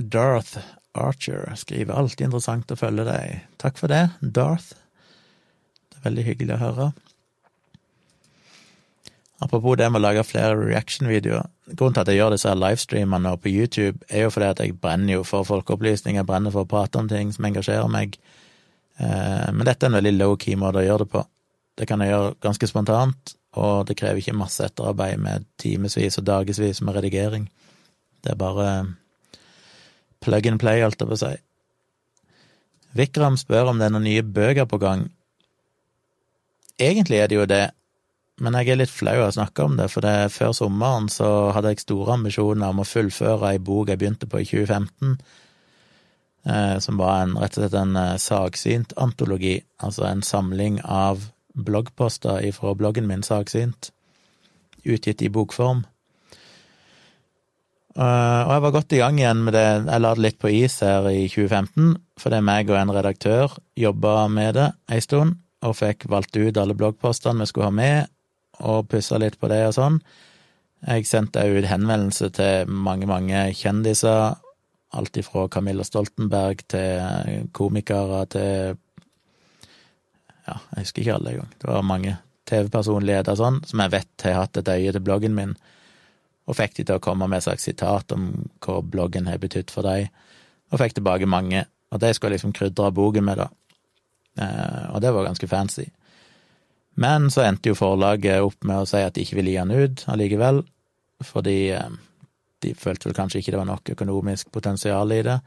[0.00, 0.56] Darth
[0.92, 3.44] Archer skriver alltid interessant å følge deg.
[3.60, 4.72] Takk for det, Darth.
[5.90, 6.90] Det er veldig hyggelig å høre.
[9.40, 11.46] Apropos det med å lage flere reaction-videoer.
[11.72, 15.14] Grunnen til at jeg gjør disse livestreamene på YouTube, er jo fordi at jeg brenner
[15.14, 18.18] jo for folkeopplysning, jeg brenner for å prate om ting som engasjerer meg.
[19.00, 21.24] Eh, men dette er en veldig low-key måte å gjøre det på.
[21.80, 26.26] Det kan jeg gjøre ganske spontant, og det krever ikke masse etterarbeid med timevis og
[26.28, 27.48] dagevis med redigering.
[28.20, 28.68] Det er bare
[30.20, 31.32] plug and play, alt jeg på si.
[33.00, 35.08] Vikram spør om det er noen nye bøker på gang.
[36.80, 37.64] Egentlig er det jo det,
[38.40, 41.50] men jeg er litt flau av å snakke om det, for det, før sommeren så
[41.54, 45.18] hadde jeg store ambisjoner om å fullføre ei bok jeg begynte på i 2015,
[46.48, 51.28] eh, som var en, rett og slett en eh, saksynt antologi, altså en samling av
[51.54, 53.90] bloggposter fra bloggen min Saksynt,
[54.86, 55.84] utgitt i bokform.
[57.98, 60.52] Uh, og jeg var godt i gang igjen med det, jeg la det litt på
[60.54, 65.76] is her i 2015, fordi meg og en redaktør jobba med det ei stund, og
[65.76, 68.12] fikk valgt ut alle bloggpostene vi skulle ha med,
[68.60, 69.98] og pussa litt på det og sånn.
[70.80, 74.38] Jeg sendte ut henvendelse til mange, mange kjendiser.
[74.96, 78.78] Alt ifra Camilla Stoltenberg til komikere til
[80.48, 81.50] Ja, jeg husker ikke alle engang.
[81.60, 82.16] Det var mange
[82.50, 85.52] TV-personligheter sånn, som jeg vet har hatt et øye til bloggen min,
[86.48, 88.32] og fikk de til å komme med et slags sitat om
[88.64, 90.08] hva bloggen har betydd for dem,
[90.72, 91.62] og fikk tilbake mange.
[91.94, 93.48] Og det skulle jeg liksom krydre boken med, da.
[94.40, 95.86] Eh, og det var ganske fancy.
[96.98, 99.72] Men så endte jo forlaget opp med å si at de ikke ville gi han
[99.72, 100.62] ut allikevel,
[101.24, 101.98] fordi eh,
[102.64, 105.38] de følte vel kanskje ikke det var nok økonomisk potensial i det.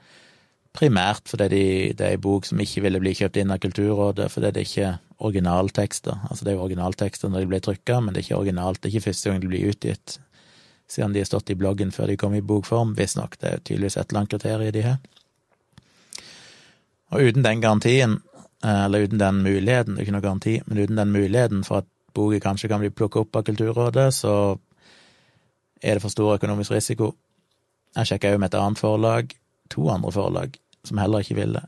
[0.74, 4.32] Primært fordi de, det er ei bok som ikke ville bli kjøpt inn av Kulturrådet,
[4.34, 6.24] fordi det er ikke originaltekster.
[6.30, 8.82] Altså, det er jo originaltekster når de ble trykka, men det er ikke originalt.
[8.82, 10.18] Det er ikke første gang de blir utgitt,
[10.89, 13.38] siden de har stått i bloggen før de kom i bokform, visstnok.
[13.38, 14.98] Det er tydeligvis et eller annet kriterium de har.
[17.14, 18.18] Og uten den garantien,
[18.64, 21.89] eller uten den muligheten, det er ikke noe garanti, men uten den muligheten for at
[22.16, 24.34] boka kanskje kan bli plukka opp av Kulturrådet, så
[25.84, 27.11] er det for stor økonomisk risiko.
[27.97, 29.34] Jeg sjekka jo med et annet forlag,
[29.74, 30.57] to andre forlag,
[30.88, 31.61] som heller ikke ville.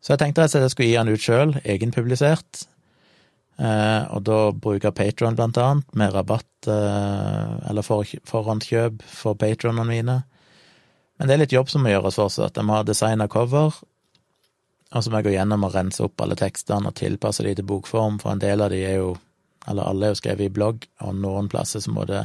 [0.00, 2.62] Så jeg tenkte at jeg skulle gi han ut sjøl, egenpublisert,
[3.58, 9.88] eh, og da bruker Patron blant annet, med rabatt eh, eller for, forhåndskjøp for patronene
[9.88, 10.20] mine.
[11.18, 12.56] Men det er litt jobb som må gjøres fortsatt.
[12.56, 13.74] Jeg må ha designa cover,
[14.88, 17.66] og så må jeg gå gjennom og rense opp alle tekstene og tilpasse de til
[17.68, 19.10] bokform, for en del av de er jo,
[19.68, 22.24] eller alle er jo skrevet i blogg, og noen plasser så må det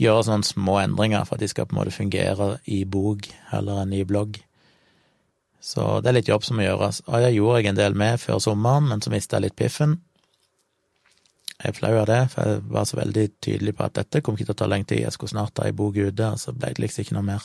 [0.00, 3.82] gjøre sånne små endringer for at de skal på en måte fungere i bok heller
[3.82, 4.40] enn i blogg.
[5.62, 7.04] Så det er litt jobb som må gjøres.
[7.06, 10.00] Og jeg gjorde jeg en del med før sommeren, men så mista jeg litt piffen.
[11.60, 14.34] Jeg er flau av det, for jeg var så veldig tydelig på at dette kom
[14.34, 16.56] ikke til å ta lenge tid, jeg skulle snart ha ei bok ute, og så
[16.56, 17.44] ble det liksom ikke noe mer.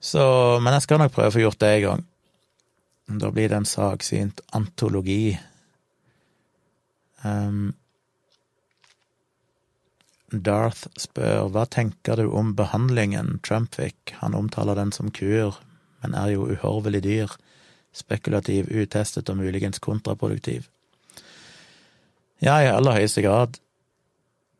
[0.00, 0.22] Så,
[0.62, 2.06] men jeg skal nok prøve å få gjort det en gang.
[3.06, 5.38] Da blir det en saksynt antologi.
[7.22, 7.74] Um,
[10.30, 15.60] Darth spør hva tenker du om behandlingen Trump fikk, han omtaler den som kur,
[16.02, 17.36] men er jo uhorvelig dyr,
[17.94, 20.66] spekulativ, utestet og muligens kontraproduktiv.
[22.42, 23.56] Ja, i aller høyeste grad.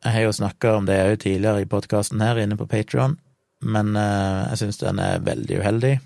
[0.05, 3.17] Jeg har jo snakka om det òg tidligere i podkasten her inne på Patron,
[3.61, 5.97] men uh, jeg syns den er veldig uheldig.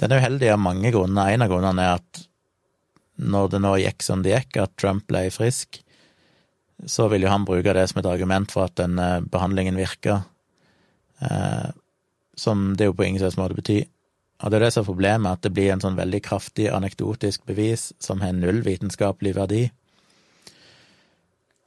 [0.00, 1.30] Den er uheldig av mange grunner.
[1.30, 2.24] En av grunnene er at
[3.14, 5.78] når det nå gikk som det gikk, at Trump ble frisk,
[6.90, 10.24] så vil jo han bruke det som et argument for at den eh, behandlingen virka,
[11.22, 11.70] eh,
[12.36, 13.86] som det jo på ingen slags måte betyr.
[14.42, 17.44] Og det er det som er problemet, at det blir en sånn veldig kraftig anekdotisk
[17.48, 19.62] bevis som har null vitenskapelig verdi.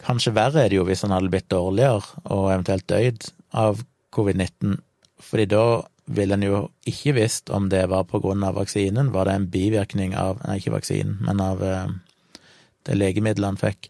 [0.04, 3.80] Kanskje verre er det jo hvis han hadde blitt dårligere og eventuelt døyd av
[4.14, 4.76] covid-19,
[5.24, 5.64] fordi da
[6.08, 9.12] ville en jo ikke visst om det var på grunn av vaksinen.
[9.12, 11.90] Var det en bivirkning av Nei, ikke vaksinen, men av eh,
[12.88, 13.90] det legemiddelet han fikk.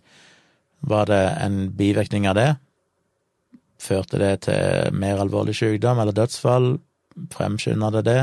[0.88, 2.49] Var det en bivirkning av det?
[3.82, 6.76] Førte det til mer alvorlig sykdom eller dødsfall?
[7.34, 8.22] Fremskynda det det?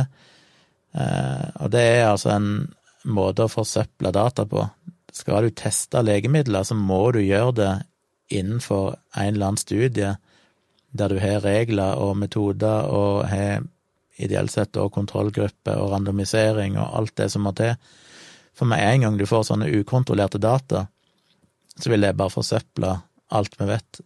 [0.99, 2.51] Eh, og det er altså en
[3.05, 4.67] måte å forsøple data på.
[5.15, 7.73] Skal du teste legemidler, så må du gjøre det
[8.35, 10.15] innenfor en eller annen studie
[10.95, 13.63] der du har regler og metoder og har
[14.17, 17.75] ideelt sett og kontrollgruppe og randomisering og alt det som må til.
[18.55, 20.87] For med en gang du får sånne ukontrollerte data,
[21.75, 22.93] så vil det bare forsøple
[23.35, 24.01] alt vi vet,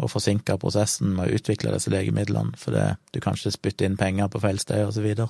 [0.00, 3.98] og forsinke prosessen med å utvikle disse legemidlene, for det, du kan ikke spytte inn
[4.00, 5.28] penger på feil sted, og så videre.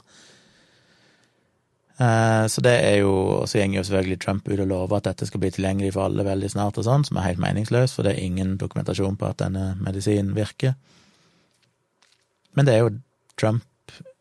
[2.00, 5.04] Eh, så det er jo og Så går jo selvfølgelig Trump ut og lover at
[5.10, 8.06] dette skal bli tilgjengelig for alle veldig snart, og sånn, som er helt meningsløst, for
[8.06, 10.74] det er ingen dokumentasjon på at denne medisinen virker.
[12.56, 12.94] Men det er jo
[13.36, 13.66] Trump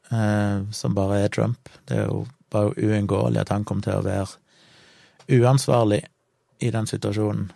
[0.09, 1.69] som bare er Trump.
[1.85, 6.01] Det er jo bare uunngåelig at han kommer til å være uansvarlig
[6.59, 7.51] i den situasjonen.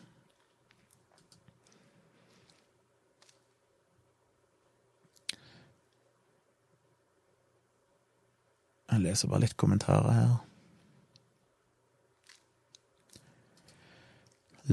[8.93, 10.33] Jeg leser bare litt kommentarer her.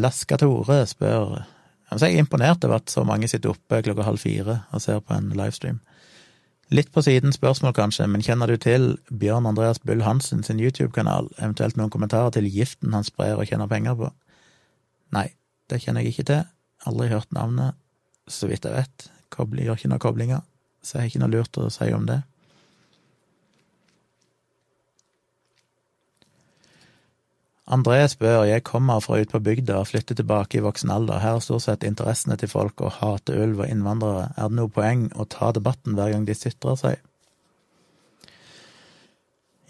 [0.00, 1.40] Laska Tore spør
[1.90, 5.16] Jeg er imponert over at så mange sitter oppe klokka halv fire og ser på
[5.16, 5.80] en livestream.
[6.70, 11.26] Litt på siden spørsmål, kanskje, men kjenner du til Bjørn Andreas Bull Hansen sin YouTube-kanal,
[11.40, 14.10] eventuelt noen kommentarer til giften han sprer og tjener penger på?
[15.16, 15.26] Nei,
[15.66, 16.44] det kjenner jeg ikke til.
[16.86, 17.74] Aldri hørt navnet,
[18.30, 19.08] så vidt jeg vet.
[19.34, 20.44] Kobler gjør ikke noen koblinger,
[20.78, 22.20] så jeg har ikke noe lurt å si om det.
[27.70, 31.20] André spør, jeg kommer fra ute på bygda og flytter tilbake i voksen alder.
[31.22, 34.32] Her er stort sett interessene til folk å hate ulv og innvandrere.
[34.34, 36.98] Er det noe poeng å ta debatten hver gang de sytrer seg?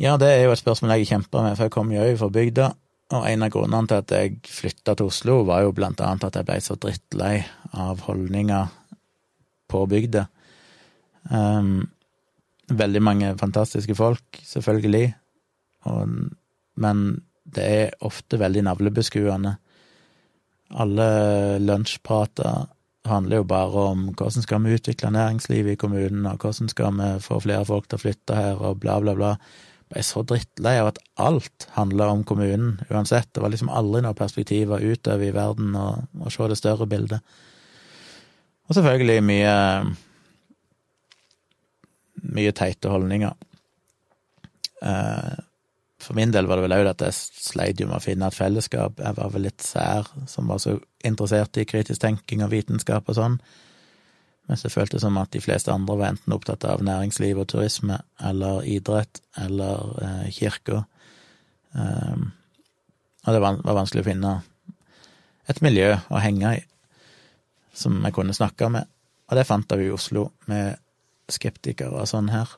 [0.01, 2.73] Ja, det er jo et spørsmål jeg kjemper med, for jeg kom jo fra bygda.
[3.19, 6.41] Og en av grunnene til at jeg flytta til Oslo, var jo blant annet at
[6.41, 7.35] jeg ble så drittlei
[7.77, 8.77] av holdninger
[9.69, 10.29] på bygda.
[11.29, 11.83] Um,
[12.71, 15.11] veldig mange fantastiske folk, selvfølgelig,
[15.91, 16.15] og,
[16.81, 17.03] men
[17.57, 19.57] det er ofte veldig navlebeskuende.
[20.81, 21.09] Alle
[21.63, 22.69] lunsjprater
[23.09, 27.11] handler jo bare om hvordan skal vi utvikle næringslivet i kommunen, og hvordan skal vi
[27.25, 29.35] få flere folk til å flytte her, og bla, bla, bla.
[29.91, 33.33] Jeg er så drittlei av at alt handler om kommunen, uansett.
[33.35, 37.35] Det var liksom aldri noe perspektiver utover i verden og, og se det større bildet.
[38.71, 39.57] Og selvfølgelig mye
[42.37, 43.35] mye teite holdninger.
[44.83, 45.33] Eh,
[46.11, 48.97] for min del var det vel òg at jeg sleit med å finne et fellesskap.
[48.99, 50.73] Jeg var vel litt sær, som var så
[51.07, 53.37] interessert i kritisk tenking og vitenskap og sånn.
[54.51, 58.01] Mens det føltes som at de fleste andre var enten opptatt av næringsliv og turisme,
[58.27, 60.81] eller idrett, eller eh, kirka.
[61.79, 62.33] Um,
[63.23, 64.33] og det var, var, vanskelig å finne
[65.47, 66.65] et miljø å henge i
[67.71, 68.91] som jeg kunne snakke med.
[69.31, 70.75] Og det fant jeg i Oslo, med
[71.31, 72.51] skeptikere og sånn her.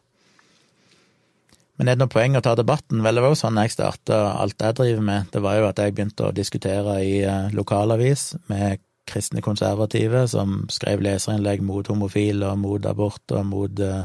[1.82, 3.00] Men er det noe poeng å ta debatten?
[3.02, 5.24] Vel, det var jo sånn jeg starta alt jeg driver med.
[5.34, 8.78] Det var jo at jeg begynte å diskutere i eh, lokalavis med
[9.10, 14.04] kristne konservative som skrev leserinnlegg mot homofile og mot abort og mot uh,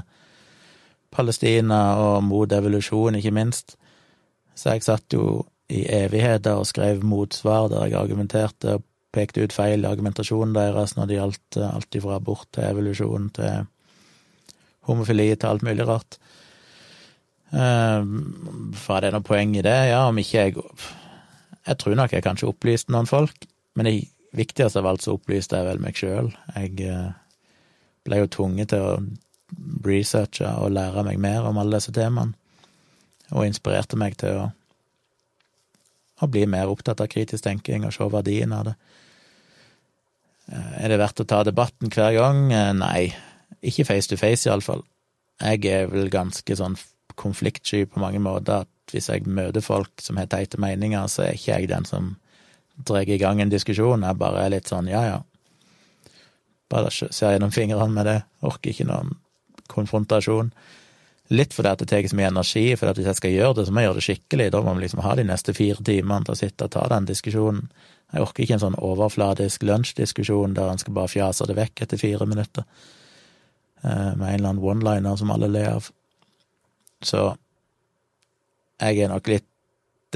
[1.13, 3.77] Palestina og mot evolusjon, ikke minst.
[4.57, 9.53] Så jeg satt jo i evigheter og skrev motsvar der jeg argumenterte og pekte ut
[9.53, 13.69] feil i argumentasjonen deres når det gjaldt eh, alt fra abort til evolusjon til
[14.89, 16.17] homofili til alt mulig rart.
[17.55, 19.77] Ehm, var det noe poeng i det?
[19.91, 20.57] Ja, om ikke jeg
[21.67, 23.43] Jeg tror nok jeg kanskje opplyste noen folk,
[23.75, 26.29] men det viktigste av alt så opplyste jeg vel meg sjøl.
[26.55, 27.09] Jeg eh,
[28.07, 28.93] ble jo tvunget til å
[29.83, 32.39] researche og lære meg mer om alle disse temaene,
[33.35, 34.47] og inspirerte meg til å,
[36.23, 38.77] å bli mer opptatt av kritisk tenking og se verdien av det.
[40.47, 42.45] Eh, er det verdt å ta debatten hver gang?
[42.47, 43.09] Eh, nei,
[43.59, 44.87] ikke face to face, iallfall.
[45.43, 46.79] Jeg er vel ganske sånn
[47.19, 51.35] konfliktsky på mange måter at hvis jeg møter folk som har teite meninger, så er
[51.35, 52.15] ikke jeg den som
[52.87, 54.05] drar i gang en diskusjon.
[54.05, 55.21] Jeg bare er litt sånn ja, ja.
[56.71, 58.17] Bare ser gjennom fingrene med det.
[58.47, 59.15] Orker ikke noen
[59.71, 60.51] konfrontasjon.
[61.35, 63.73] Litt fordi at det tar så mye energi, for hvis jeg skal gjøre det, så
[63.73, 64.49] må jeg gjøre det skikkelig.
[64.53, 67.07] Da må vi liksom ha de neste fire timene til å sitte og ta den
[67.09, 67.67] diskusjonen.
[68.13, 71.99] Jeg orker ikke en sånn overfladisk lunsjdiskusjon der en skal bare fjase det vekk etter
[71.99, 72.63] fire minutter.
[73.83, 75.89] Eh, med en eller annen one-liner som alle ler av.
[77.05, 77.35] Så
[78.81, 79.47] jeg er nok litt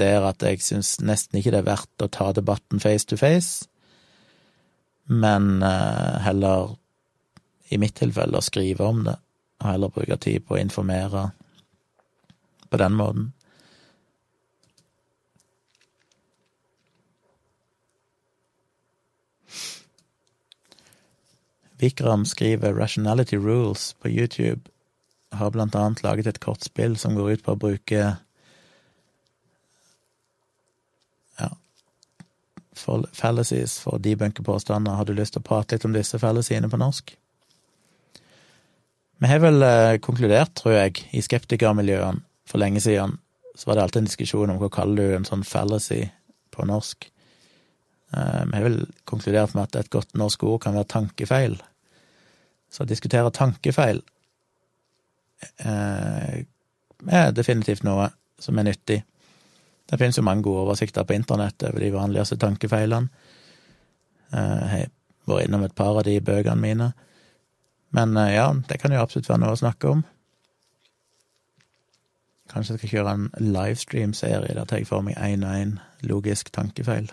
[0.00, 3.68] der at jeg syns nesten ikke det er verdt å ta debatten face to face,
[5.12, 6.76] men uh, heller,
[7.68, 9.18] i mitt tilfelle, å skrive om det,
[9.60, 11.28] og heller bruke tid på å informere
[12.72, 13.30] på den måten.
[21.82, 24.71] Vikram skriver 'Rationality Rules' på YouTube.
[25.32, 28.00] Har blant annet laget et kortspill som går ut på å bruke
[31.40, 31.48] ja,
[32.76, 34.98] fallacies for å debunke påstander.
[34.98, 37.14] Har du lyst til å prate litt om disse fallaciene på norsk?
[39.22, 43.20] Vi har vel eh, konkludert, tror jeg, i skeptikermiljøene for lenge siden.
[43.54, 46.02] Så var det alltid en diskusjon om hva kaller du en sånn fallacy
[46.52, 47.06] på norsk.
[48.12, 51.54] Eh, vi har vel konkludert med at et godt norsk ord kan være tankefeil.
[52.72, 54.02] Så å diskutere tankefeil
[55.62, 58.08] er definitivt noe
[58.42, 59.02] som er nyttig.
[59.92, 63.08] Det finnes jo mange gode oversikter på internett over de vanligste tankefeilene.
[64.32, 66.92] Eh, jeg har vært innom et par av de bøkene mine.
[67.92, 70.04] Men eh, ja, det kan jo absolutt være noe å snakke om.
[72.52, 75.76] Kanskje jeg skal kjøre en livestream-serie der tar jeg for meg én og én
[76.08, 77.10] logisk tankefeil.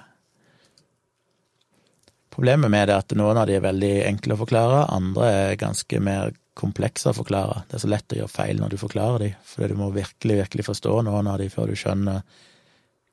[2.31, 5.59] Problemet med det er at noen av de er veldig enkle å forklare, andre er
[5.59, 7.63] ganske mer komplekse å forklare.
[7.69, 10.39] Det er så lett å gjøre feil når du forklarer dem, fordi du må virkelig,
[10.43, 12.23] virkelig forstå noen av dem før du skjønner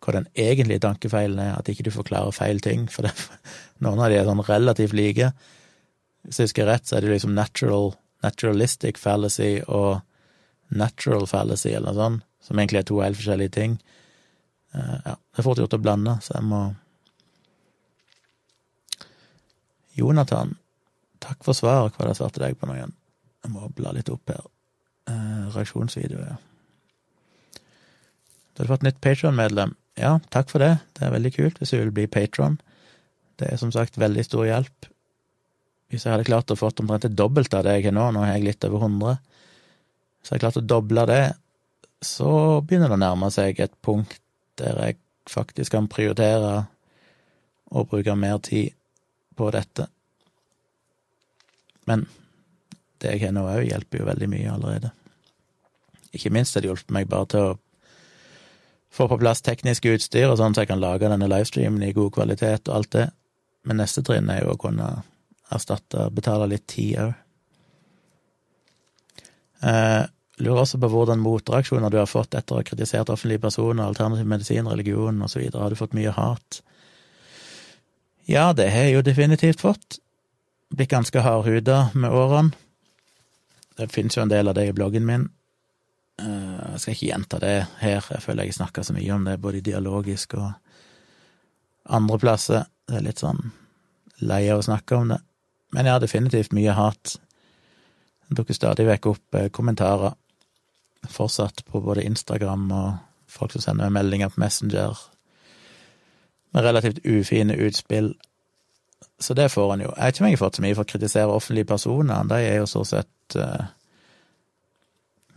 [0.05, 3.13] hva den egentlige tankefeilen er, at ikke du forklarer feil ting, for det,
[3.85, 5.31] noen av de er sånn relativt like.
[6.27, 7.95] Hvis jeg husker rett, så er det liksom natural,
[8.27, 10.03] naturalistic fallacy og
[10.75, 13.79] natural fallacy, eller noe sånt, som egentlig er to helt forskjellige ting.
[14.75, 16.61] Uh, ja, det er fort gjort å blande, så jeg må
[19.97, 20.53] Jonathan,
[21.25, 21.97] takk for svaret.
[21.97, 22.96] Hva det svarte deg på nå igjen?
[23.47, 24.43] Jeg må bla litt opp her.
[25.07, 26.35] Uh, reaksjonsvideo, ja.
[28.57, 29.77] Du har fått nytt Patron-medlem.
[29.97, 30.75] Ja, takk for det.
[30.97, 32.59] Det er veldig kult hvis du vil bli patron.
[33.41, 34.89] Det er som sagt veldig stor hjelp.
[35.89, 38.25] Hvis jeg hadde klart å fått omtrent det dobbelte av det jeg har nå, nå
[38.25, 39.17] har jeg litt over 100,
[40.19, 41.25] hvis har hadde klart å doble det,
[42.05, 42.31] så
[42.61, 44.19] begynner det å nærme seg et punkt
[44.61, 44.99] der jeg
[45.31, 46.67] faktisk kan prioritere
[47.73, 48.75] å bruke mer tid
[49.37, 49.87] på dette.
[51.87, 52.05] Men
[53.03, 54.93] det jeg har nå òg, hjelper jo veldig mye allerede.
[56.17, 57.55] Ikke minst har det hjulpet meg bare til å
[58.97, 62.15] få på plass teknisk utstyr, og sånn så jeg kan lage denne livestreamen i god
[62.17, 63.07] kvalitet og alt det.
[63.67, 64.89] Men neste trinn er jo å kunne
[65.53, 67.15] erstatte, betale litt tid òg.
[69.67, 70.05] Eh,
[70.45, 74.29] lurer også på hvordan motreaksjoner du har fått etter å ha kritisert offentlige personer, alternativ
[74.29, 75.49] medisin, religion osv.
[75.55, 76.61] Har du fått mye hat?
[78.27, 80.01] Ja, det har jeg jo definitivt fått.
[80.75, 82.66] Blitt ganske hardhuda med årene.
[83.77, 85.29] Det finnes jo en del av det i bloggen min.
[86.23, 89.41] Eh, jeg skal ikke gjenta det her, jeg føler jeg snakker så mye om det,
[89.41, 90.53] både dialogisk og
[91.97, 92.69] andre plasser.
[92.89, 93.43] Det er litt sånn
[94.25, 95.21] lei av å snakke om det.
[95.75, 97.17] Men jeg har definitivt mye hat.
[98.27, 100.17] Det dukker stadig vekk opp eh, kommentarer,
[101.07, 102.89] fortsatt på både Instagram og
[103.31, 104.97] folk som sender meg meldinger på Messenger
[106.57, 108.15] med relativt ufine utspill.
[109.21, 109.93] Så det får en jo.
[109.97, 112.25] Jeg vet ikke har fått så mye for å kritisere offentlige personer.
[112.29, 113.67] De er jo så sett uh,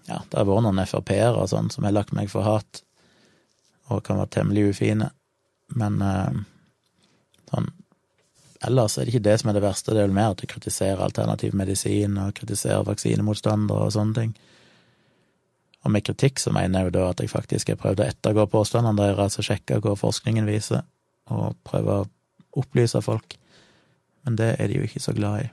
[0.09, 2.83] Ja, det har vært noen Frp-ere og sånn som har lagt meg for hat,
[3.89, 5.09] og kan være temmelig ufine.
[5.77, 6.33] Men uh,
[7.51, 7.69] sånn
[8.67, 10.49] Ellers er det ikke det som er det verste, det er vel mer at du
[10.51, 14.33] kritiserer alternativ medisin og kritiserer vaksinemotstandere og sånne ting.
[15.85, 18.45] Og med kritikk så mener jeg jo da at jeg faktisk har prøvd å ettergå
[18.51, 20.83] påstandene deres altså sjekke hva forskningen viser,
[21.31, 22.09] og prøve å
[22.59, 23.37] opplyse folk.
[24.27, 25.47] Men det er de jo ikke så glad i.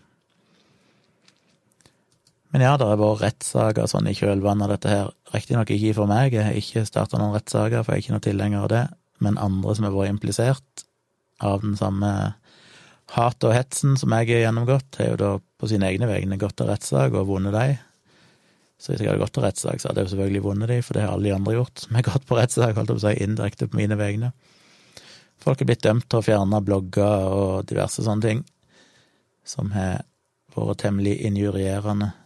[2.56, 5.08] Men ja, det har vært rettssaker sånn i kjølvannet av dette her.
[5.34, 8.24] Riktignok ikke for meg, jeg har ikke starta noen rettssaker, for jeg er ikke noe
[8.24, 8.80] tilhenger av det,
[9.20, 10.84] men andre som har vært implisert
[11.44, 12.12] av den samme
[13.12, 16.56] hatet og hetsen som jeg har gjennomgått, har jo da på sine egne vegne gått
[16.56, 17.76] til rettssak og vunnet de.
[18.80, 20.96] Så hvis jeg hadde gått til rettssak, så hadde jeg jo selvfølgelig vunnet de, for
[20.96, 23.08] det har alle de andre gjort som har gått på rettssak, holdt jeg på å
[23.10, 24.32] si, indirekte på mine vegne.
[25.44, 28.46] Folk er blitt dømt til å fjerne blogger og diverse sånne ting
[29.44, 30.06] som har
[30.56, 32.16] vært temmelig injurierende.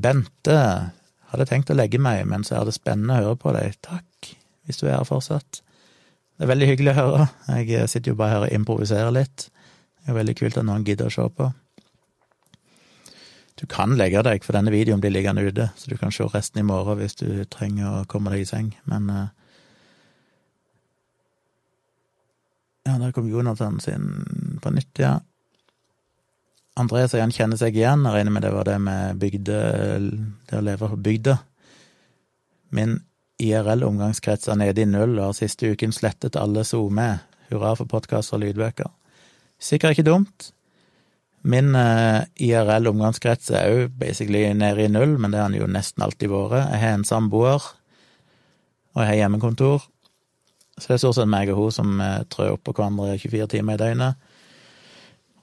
[0.00, 0.58] Bente
[1.32, 3.76] hadde tenkt å legge meg, men så er det spennende å høre på deg.
[3.84, 4.30] Takk,
[4.66, 5.60] hvis du er her fortsatt.
[6.34, 7.26] Det er veldig hyggelig å høre.
[7.62, 9.48] Jeg sitter jo bare her og improviserer litt.
[10.02, 11.50] Det er veldig kult at noen gidder å se på.
[13.54, 16.60] Du kan legge deg, for denne videoen blir liggende ute, så du kan se resten
[16.60, 19.26] i morgen hvis du trenger å komme deg i seng, men uh...
[22.84, 25.14] Ja, der kom Jonathan sin på nytt, ja.
[26.80, 29.58] André sier han kjenner seg igjen, jeg regner med det var det med bygde,
[30.50, 31.36] det å leve på bygda.
[32.74, 32.96] Min
[33.42, 37.08] IRL-omgangskrets er nede i null og har siste uken slettet alle SoMe.
[37.52, 38.90] Hurra for podkaster og lydbøker.
[39.62, 40.50] Sikkert ikke dumt.
[41.44, 45.70] Min uh, eh, IRL-omgangskrets er òg basically nede i null, men det har den jo
[45.70, 46.70] nesten alltid vært.
[46.72, 47.66] Jeg har en samboer,
[48.94, 49.84] og jeg har hjemmekontor.
[50.78, 53.76] Så det er stort sett meg og hun som uh, trør oppå hverandre 24 timer
[53.76, 54.23] i døgnet.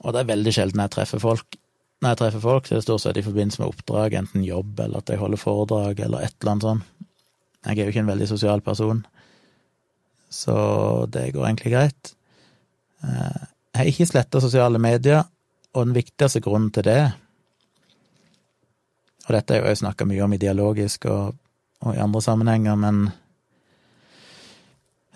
[0.02, 1.58] Og det er veldig sjelden jeg treffer folk.
[2.02, 4.80] Når jeg treffer folk, så er det stort sett i forbindelse med oppdrag, enten jobb
[4.82, 6.88] eller at jeg holder foredrag eller et eller annet sånt.
[7.62, 9.04] Jeg er jo ikke en veldig sosial person,
[10.34, 10.54] så
[11.14, 12.10] det går egentlig greit.
[13.06, 15.22] Eh, jeg har ikke sletta sosiale medier,
[15.72, 17.12] og den viktigste grunnen til det
[19.24, 21.38] Og dette har jeg jo snakka mye om i dialogisk og,
[21.80, 23.04] og, i andre sammenhenger, men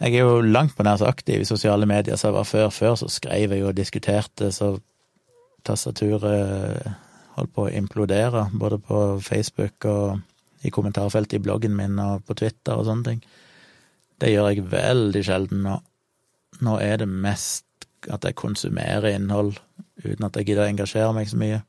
[0.00, 2.70] jeg er jo langt på nær så aktiv i sosiale medier som jeg var før.
[2.74, 4.74] Før så skrev jeg jo og diskuterte, så
[5.64, 6.84] tastaturet
[7.36, 10.20] holdt på å implodere, både på Facebook og
[10.64, 13.22] i kommentarfeltet i bloggen min og på Twitter og sånne ting.
[14.20, 15.76] Det gjør jeg veldig sjelden nå.
[16.64, 17.64] Nå er det mest
[18.12, 19.56] at jeg konsumerer innhold
[20.04, 21.62] uten at jeg gidder å engasjere meg så mye.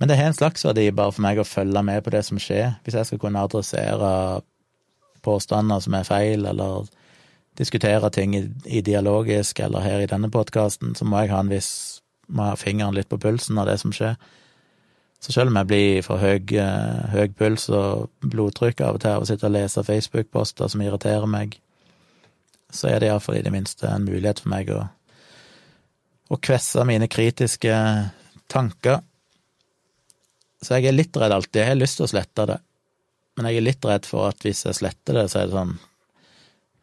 [0.00, 2.40] Men det har en slags verdi bare for meg å følge med på det som
[2.40, 2.78] skjer.
[2.84, 4.40] Hvis jeg skal kunne adressere
[5.22, 6.88] påstander som er feil, eller
[7.58, 11.52] diskutere ting i, i dialogisk eller her i denne podkasten, så må jeg ha en
[11.52, 11.72] viss
[12.30, 14.14] må ha fingeren litt på pulsen av det som skjer.
[15.20, 19.10] Så selv om jeg blir for høy, eh, høy puls og blodtrykk av og til
[19.10, 21.58] av å sitte og lese Facebook-poster som irriterer meg,
[22.72, 24.80] så er det iallfall i det minste en mulighet for meg å,
[26.30, 27.74] å kvesse mine kritiske
[28.48, 29.02] tanker.
[30.62, 31.60] Så jeg er litt redd alltid.
[31.60, 32.58] Jeg har lyst til å slette det,
[33.40, 35.78] men jeg er litt redd for at hvis jeg sletter det, så er det sånn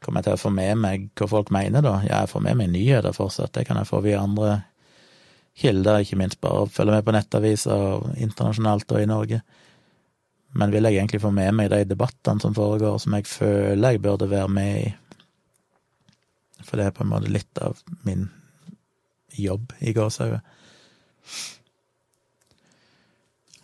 [0.01, 1.95] Kommer jeg til å få med meg hva folk mener, da?
[2.05, 4.51] Ja, jeg får med meg nyheter fortsatt, det kan jeg få via andre
[5.57, 9.39] kilder, ikke minst bare følge med på nettaviser internasjonalt og i Norge.
[10.53, 14.03] Men vil jeg egentlig få med meg de debattene som foregår, som jeg føler jeg
[14.05, 14.93] burde være med i?
[16.61, 18.29] For det er på en måte litt av min
[19.33, 20.45] jobb i gåsehauget.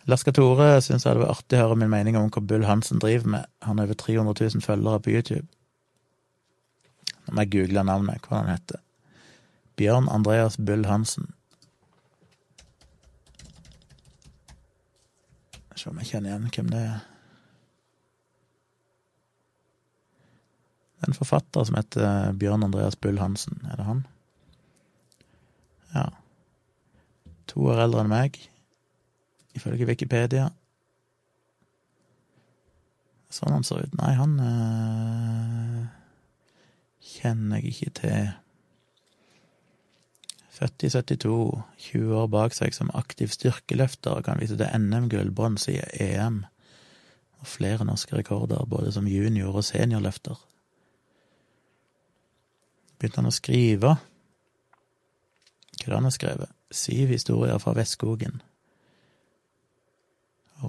[0.04, 3.00] Laska Tore syns jeg det var artig å høre min mening om hva Bull Hansen
[3.00, 3.46] driver med.
[3.64, 5.46] Han har over 300 000 følgere på YouTube.
[7.24, 8.82] Nå må jeg google navnet, hva han heter.
[9.80, 11.32] Bjørn Andreas Bull Hansen.
[15.74, 17.00] Se om jeg kjenner igjen hvem det er.
[21.04, 23.58] En forfatter som heter Bjørn Andreas Bull Hansen.
[23.72, 24.04] Er det han?
[25.96, 26.06] Ja.
[27.50, 28.38] To år eldre enn meg,
[29.54, 30.48] ifølge Wikipedia.
[33.34, 33.94] Sånn han ser ut.
[33.98, 35.84] Nei, han øh,
[37.02, 38.32] kjenner jeg ikke til.
[40.54, 41.36] Født i 72,
[41.88, 46.44] 20 år bak seg som aktiv styrkeløfter, kan vise til NM-gull, bronse i EM
[47.40, 50.38] og flere norske rekorder, både som junior- og seniorløfter.
[52.98, 53.96] Begynte han å skrive.
[55.74, 56.54] Hva er det han har skrevet?
[56.70, 58.38] Syv historier fra Vestskogen.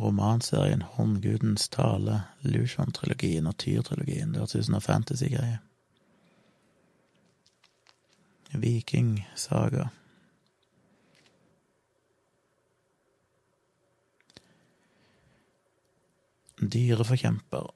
[0.01, 4.33] Romanserien Håndgudens tale, Lucian-trilogien og Tyr-trilogien.
[4.33, 5.59] Det hørtes ut som noe fantasy-greie.
[8.55, 9.89] Vikingsaga.
[16.61, 17.71] Dyreforkjemper.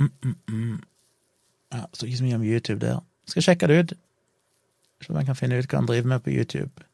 [0.00, 0.82] Mm, mm, mm.
[1.72, 3.00] Ja, Står ikke så mye om YouTube der.
[3.26, 3.94] Skal sjekke det ut.
[5.02, 6.86] Se om jeg kan finne ut hva han driver med på YouTube.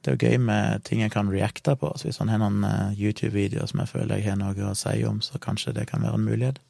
[0.00, 2.64] Det er jo gøy med ting jeg kan reacte på, så hvis han har noen
[2.64, 6.00] uh, YouTube-videoer som jeg føler jeg har noe å si om, så kanskje det kan
[6.06, 6.60] være en mulighet.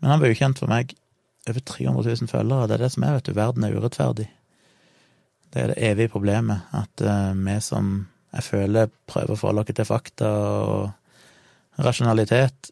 [0.00, 0.94] Men han var ukjent for meg.
[1.48, 2.68] Over 300 000 følgere.
[2.68, 3.34] Det er det som er, vet du.
[3.34, 4.28] Verden er urettferdig.
[5.50, 7.92] Det er det evige problemet, at uh, vi som
[8.30, 12.70] jeg føler prøver å forholde oss til fakta og rasjonalitet,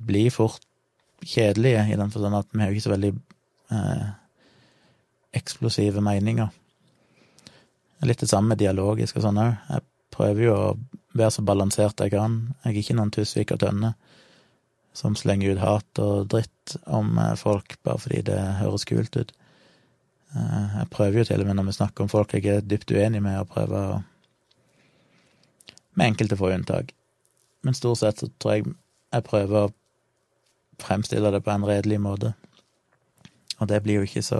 [0.00, 0.60] blir fort
[1.24, 3.14] kjedelige, i den forstand at vi har jo ikke så veldig
[3.72, 4.08] uh,
[5.40, 6.52] eksplosive meninger.
[8.06, 9.56] Litt det samme med dialogisk og sånn òg.
[9.68, 10.68] Jeg prøver jo å
[11.16, 12.38] være så balansert jeg kan.
[12.64, 13.94] Jeg er ikke noen Tusvik og Tønne
[14.92, 19.32] som slenger ut hat og dritt om eh, folk bare fordi det høres kult ut.
[20.34, 22.90] Eh, jeg prøver jo til og med når vi snakker om folk jeg er dypt
[22.90, 24.00] uenig med, å prøve å
[25.98, 26.92] Med enkelte få unntak.
[27.66, 28.68] Men stort sett så tror jeg
[29.10, 29.72] jeg prøver å
[30.80, 32.30] fremstille det på en redelig måte.
[33.58, 34.38] Og det blir jo ikke så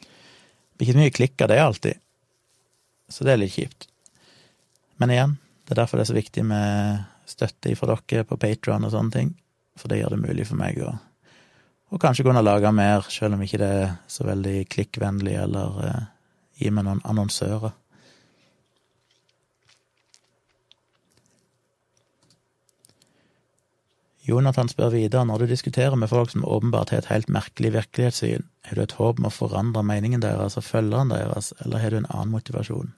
[0.00, 2.01] Det blir ikke så mye klikk av det alltid.
[3.12, 3.86] Så det er litt kjipt.
[5.02, 8.88] Men igjen, det er derfor det er så viktig med støtte fra dere på Patron
[8.88, 9.32] og sånne ting,
[9.78, 10.92] for det gjør det mulig for meg å
[11.92, 16.04] og kanskje kunne lage mer, selv om ikke det er så veldig klikkvennlig, eller eh,
[16.62, 17.74] gi meg noen annonsører.
[24.22, 28.44] Jonathan spør videre, når du diskuterer med folk som åpenbart har et helt merkelig virkelighetssyn,
[28.68, 31.98] har du et håp om å forandre meningen deres og følgeren deres, eller har du
[31.98, 32.92] en annen motivasjon?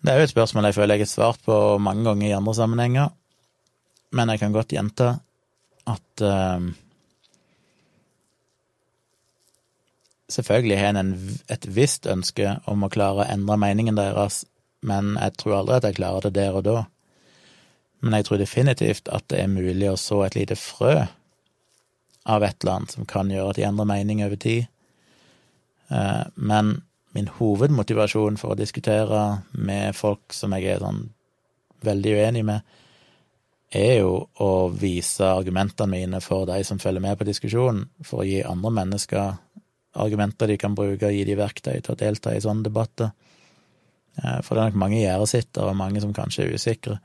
[0.00, 2.54] Det er jo et spørsmål jeg føler jeg har svart på mange ganger i andre
[2.56, 3.10] sammenhenger,
[4.14, 5.10] men jeg kan godt gjenta
[5.90, 6.70] at uh,
[10.30, 11.08] Selvfølgelig har en
[11.50, 14.44] et visst ønske om å klare å endre meningen deres,
[14.86, 16.84] men jeg tror aldri at jeg klarer det der og da.
[18.00, 20.94] Men jeg tror definitivt at det er mulig å så et lite frø
[22.30, 24.68] av et eller annet som kan gjøre at de endrer mening over tid.
[25.90, 26.78] Uh, men
[27.16, 29.22] min hovedmotivasjon for å diskutere
[29.58, 31.08] med folk som jeg er sånn
[31.84, 32.76] veldig uenig med,
[33.70, 38.26] er jo å vise argumentene mine for de som følger med på diskusjonen, for å
[38.26, 39.32] gi andre mennesker
[40.00, 43.10] argumenter de kan bruke, gi de verktøy til å delta i sånne debatter.
[44.18, 46.98] Eh, for det er nok mange gjerdesittere, og mange som kanskje er usikre,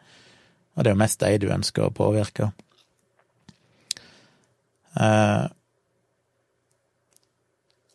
[0.75, 2.49] og det er jo mest de du ønsker å påvirke.
[4.99, 5.45] Eh,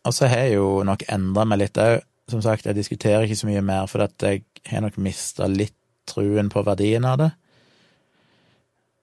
[0.05, 2.01] og så har jeg jo nok endra meg litt òg.
[2.31, 5.75] Som sagt, jeg diskuterer ikke så mye mer, for at jeg har nok mista litt
[6.09, 7.31] truen på verdien av det.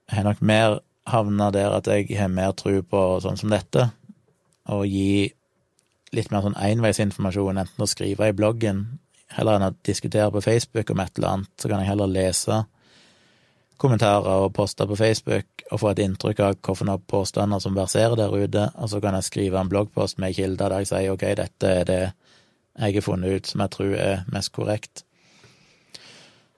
[0.09, 0.79] Jeg har nok mer
[1.09, 3.91] havna der at jeg har mer tru på sånn som dette,
[4.69, 5.29] å gi
[6.17, 8.87] litt mer sånn enveisinformasjon, enten å skrive i bloggen,
[9.37, 12.63] heller enn å diskutere på Facebook om et eller annet, så kan jeg heller lese
[13.79, 18.35] kommentarer og poster på Facebook og få et inntrykk av hvilke påstander som verserer der
[18.35, 21.75] ute, og så kan jeg skrive en bloggpost med kilder der jeg sier ok, dette
[21.83, 22.01] er det
[22.79, 25.03] jeg har funnet ut som jeg tror er mest korrekt.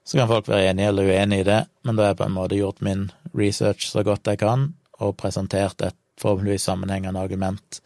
[0.04, 2.36] Så kan folk være enige eller uenige i det, men da har jeg på en
[2.36, 7.80] måte gjort min research så godt jeg kan, og presentert et forhåpentligvis sammenhengende argument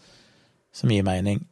[0.75, 1.45] som gir mening.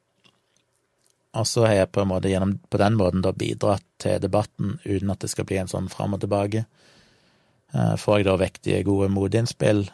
[1.39, 4.79] Og så har jeg på en måte gjennom, på den måten da bidratt til debatten
[4.85, 6.65] uten at det skal bli en sånn fram og tilbake.
[7.75, 9.87] Eh, får jeg da vektige, gode motinnspill,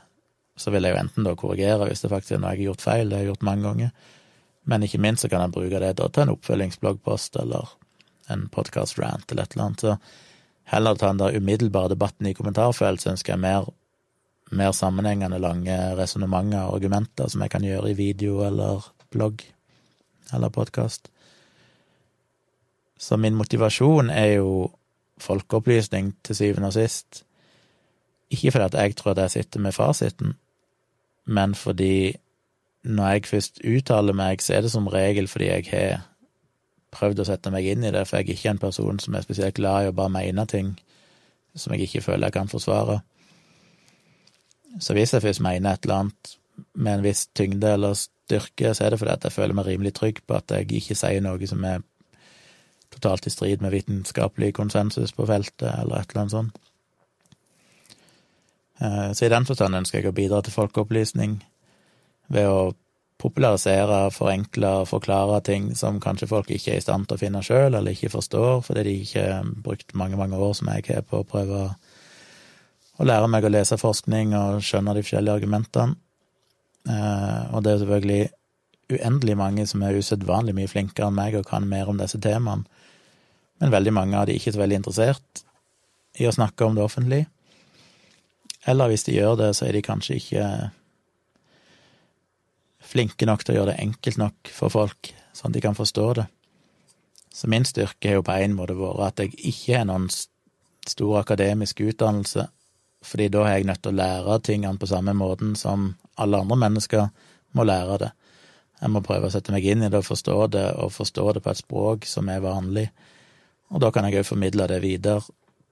[0.59, 2.87] så vil jeg jo enten da korrigere hvis det faktisk er noe jeg har gjort
[2.87, 4.15] feil, det har jeg gjort mange ganger,
[4.69, 7.77] men ikke minst så kan jeg bruke det da til en oppfølgingsbloggpost eller
[8.35, 9.85] en podkast-rant eller et eller annet.
[9.85, 13.71] Så heller ta den der umiddelbare debatten i kommentarfelt, så ønsker jeg mer,
[14.51, 19.47] mer sammenhengende, lange resonnementer og argumenter som jeg kan gjøre i video eller blogg
[20.35, 21.09] eller podkast.
[22.99, 24.69] Så min motivasjon er jo
[25.23, 27.23] folkeopplysning til syvende og sist.
[28.31, 30.35] Ikke fordi at jeg tror at jeg sitter med fasiten,
[31.25, 32.15] men fordi
[32.83, 36.05] når jeg først uttaler meg, så er det som regel fordi jeg har
[36.95, 39.25] prøvd å sette meg inn i det, for jeg er ikke en person som er
[39.27, 40.77] spesielt glad i å bare mene ting
[41.59, 43.01] som jeg ikke føler jeg kan forsvare.
[44.81, 46.35] Så hvis jeg først mener et eller annet
[46.75, 49.95] med en viss tyngde eller styrke, så er det fordi at jeg føler meg rimelig
[49.99, 51.83] trygg på at jeg ikke sier noe som er
[52.95, 56.61] totalt i strid med vitenskapelig konsensus på feltet, eller et eller annet sånt.
[58.81, 61.41] Eh, så i den forstand ønsker jeg å bidra til folkeopplysning
[62.33, 62.61] ved å
[63.19, 67.43] popularisere, forenkle og forklare ting som kanskje folk ikke er i stand til å finne
[67.43, 71.07] sjøl, eller ikke forstår, fordi de ikke har brukt mange, mange år som jeg har
[71.07, 71.65] på å prøve
[72.99, 75.99] å lære meg å lese forskning og skjønne de forskjellige argumentene.
[76.89, 78.29] Eh, og det er selvfølgelig
[78.99, 82.65] uendelig mange som er usedvanlig mye flinkere enn meg og kan mer om disse temaene,
[83.59, 85.43] men veldig mange av de er ikke så veldig interessert
[86.23, 87.25] i å snakke om det offentlig.
[88.67, 90.49] Eller hvis de gjør det, så er de kanskje ikke
[92.89, 96.07] flinke nok til å gjøre det enkelt nok for folk, sånn at de kan forstå
[96.19, 96.27] det.
[97.35, 101.19] Så min styrke har jo på en måte vært at jeg ikke har noen stor
[101.21, 102.49] akademisk utdannelse,
[103.05, 106.59] fordi da er jeg nødt til å lære tingene på samme måten som alle andre
[106.65, 107.11] mennesker
[107.55, 108.11] må lære det.
[108.81, 111.43] Jeg må prøve å sette meg inn i det og forstå det, og forstå det
[111.45, 112.89] på et språk som er vanlig,
[113.69, 115.21] og da kan jeg òg formidle det videre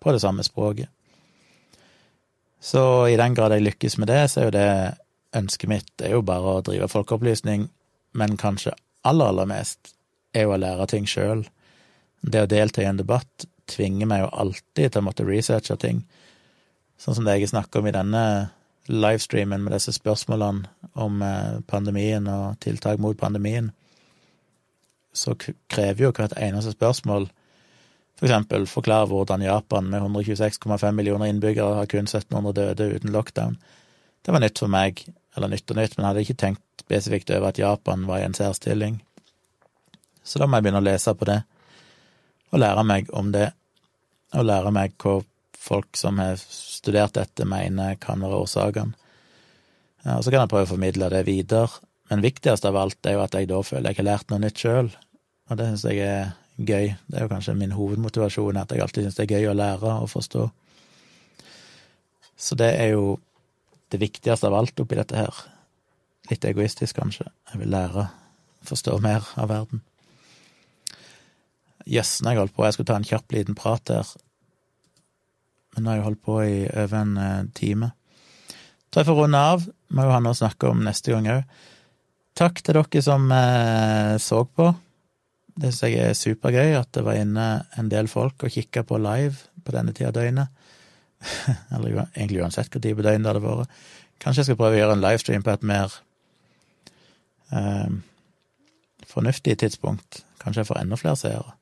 [0.03, 0.91] på det samme språket.
[2.61, 4.71] Så i den grad jeg lykkes med det, så er jo det
[5.37, 7.69] ønsket mitt det er jo bare å drive folkeopplysning,
[8.17, 8.73] men kanskje
[9.07, 9.93] aller, aller mest
[10.35, 11.45] er jo å lære ting sjøl.
[12.23, 16.05] Det å delta i en debatt tvinger meg jo alltid til å måtte researche ting.
[17.01, 18.23] Sånn som det jeg snakker om i denne
[18.89, 23.73] livestreamen med disse spørsmålene om eh, pandemien og tiltak mot pandemien,
[25.17, 27.29] så krever jo hvert eneste spørsmål
[28.17, 33.59] for eksempel forklare hvordan Japan med 126,5 millioner innbyggere har kun 1700 døde uten lockdown.
[34.25, 35.03] Det var nytt for meg,
[35.37, 38.27] eller nytt og nytt, men jeg hadde ikke tenkt spesifikt over at Japan var i
[38.27, 39.03] en særstilling.
[40.25, 41.43] Så da må jeg begynne å lese på det,
[42.51, 43.51] og lære meg om det,
[44.35, 45.19] og lære meg hva
[45.67, 48.97] folk som har studert dette, mener kan være årsakene.
[50.07, 53.25] Ja, så kan jeg prøve å formidle det videre, men viktigst av alt er jo
[53.25, 54.91] at jeg da føler jeg har lært noe nytt sjøl,
[55.51, 56.95] og det syns jeg er gøy.
[57.07, 59.97] Det er jo kanskje min hovedmotivasjon, at jeg alltid syns det er gøy å lære
[60.03, 60.47] og forstå.
[62.37, 63.17] Så det er jo
[63.93, 65.43] det viktigste av alt oppi dette her.
[66.31, 67.29] Litt egoistisk, kanskje.
[67.53, 68.09] Jeg vil lære,
[68.67, 69.83] forstå mer av verden.
[71.87, 72.65] Jøssen, jeg holdt på.
[72.67, 74.09] Jeg skulle ta en kjapp liten prat der.
[75.75, 77.93] Men nå har jeg holdt på i over en eh, time.
[78.91, 79.65] Så jeg får runde av.
[79.93, 81.57] Må jo ha noe å snakke om neste gang òg.
[82.37, 84.71] Takk til dere som eh, så på.
[85.57, 87.47] Det syns jeg er supergøy at det var inne
[87.81, 90.65] en del folk og kikka på live på denne tida av døgnet.
[91.75, 93.79] Eller egentlig uansett hvor tid på døgnet det hadde vært.
[94.21, 95.97] Kanskje jeg skal prøve å gjøre en livestream på et mer
[97.57, 97.97] eh,
[99.09, 100.23] fornuftig tidspunkt.
[100.43, 101.57] Kanskje jeg får enda flere seere.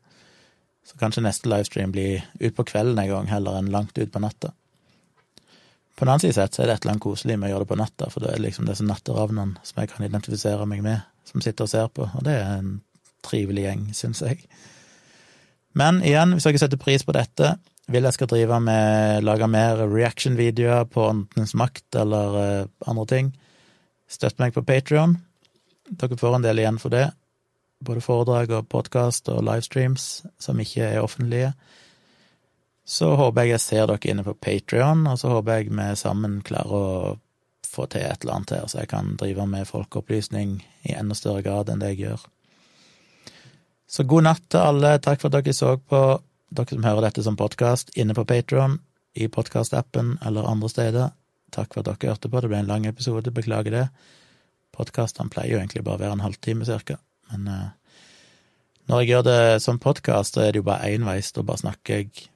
[0.85, 4.53] Så kanskje neste livestream blir utpå kvelden en gang, heller enn langt utpå natta.
[5.95, 7.65] På den annen side sett så er det et eller annet koselig med å gjøre
[7.65, 11.07] det på natta, for det er liksom disse natteravnene som jeg kan identifisere meg med,
[11.29, 12.73] som sitter og ser på, og det er en
[13.24, 14.44] trivelig gjeng, syns jeg.
[15.74, 17.56] Men igjen, hvis dere setter pris på dette,
[17.90, 23.32] vil jeg skal drive med lage mer reaction-videoer på Åndenes makt eller uh, andre ting,
[24.09, 25.18] støtt meg på Patrion.
[25.90, 27.09] Dere får en del igjen for det.
[27.84, 31.52] Både foredrag og podkast og livestreams som ikke er offentlige.
[32.84, 36.40] Så håper jeg jeg ser dere inne på Patrion, og så håper jeg vi sammen
[36.44, 36.88] klarer å
[37.68, 41.42] få til et eller annet her, så jeg kan drive med folkeopplysning i enda større
[41.42, 42.26] grad enn det jeg gjør.
[43.95, 44.97] Så god natt til alle.
[44.99, 45.99] Takk for at dere så på
[46.55, 48.81] dere som hører dette som podkast inne på Patron,
[49.15, 51.12] i podkastappen eller andre steder.
[51.55, 52.43] Takk for at dere hørte på.
[52.43, 53.85] Det ble en lang episode, beklager det.
[54.75, 56.99] Podkastene pleier jo egentlig bare å være en halvtime cirka,
[57.31, 58.01] men uh,
[58.91, 61.31] når jeg gjør det som podkast, så er det jo bare énveis.
[61.31, 62.27] Da bare snakker jeg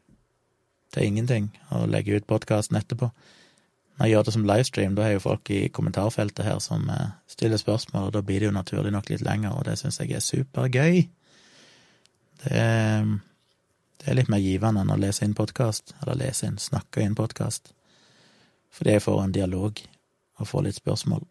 [0.94, 3.10] til ingenting og legger ut podkasten etterpå.
[3.98, 7.18] Når jeg gjør det som livestream, da er jo folk i kommentarfeltet her som uh,
[7.26, 10.14] stiller spørsmål, og da blir det jo naturlig nok litt lenger, og det syns jeg
[10.14, 11.08] er supergøy.
[12.42, 13.08] Det er
[13.98, 17.16] det er litt mer givende enn å lese inn podkast, eller lese inn, snakke inn
[17.18, 17.72] podkast,
[18.72, 19.82] fordi jeg får en dialog
[20.38, 21.26] og får litt spørsmål.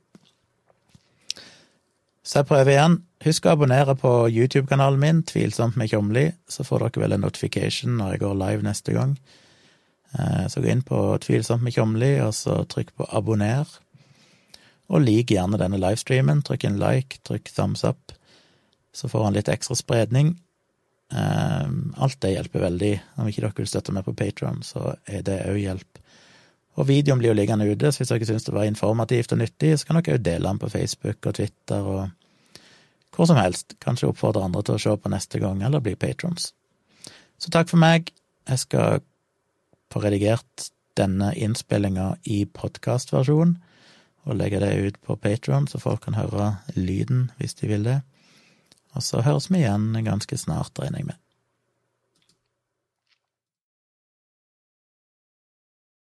[2.28, 2.98] Så jeg prøver igjen.
[3.24, 7.96] Husk å abonnere på YouTube-kanalen min, Tvilsomt med Tjomli, så får dere vel en notification
[7.98, 9.14] når jeg går live neste gang.
[10.12, 13.72] Eh, så gå inn på Tvilsomt med Tjomli, og så trykk på abonner.
[14.92, 16.44] Og lik gjerne denne livestreamen.
[16.44, 18.12] Trykk en like, trykk thumbs up,
[18.92, 20.36] så får han litt ekstra spredning.
[21.16, 22.92] Ehm, alt det hjelper veldig.
[23.16, 26.02] Om ikke dere vil støtte meg på Patron, så er det òg hjelp.
[26.78, 29.74] Og videoen blir jo liggende ute, så hvis dere syns det var informativt og nyttig,
[29.80, 32.10] så kan dere jo dele den på Facebook og Twitter og
[33.16, 33.74] hvor som helst.
[33.82, 36.52] Kanskje oppfordre andre til å se på neste gang, eller bli patrons.
[37.42, 38.12] Så takk for meg.
[38.46, 39.02] Jeg skal
[39.94, 43.56] få redigert denne innspillinga i podkastversjon
[44.28, 48.02] og legge det ut på Patron, så folk kan høre lyden hvis de vil det.
[48.98, 51.20] Og så høres vi igjen ganske snart, regner jeg med.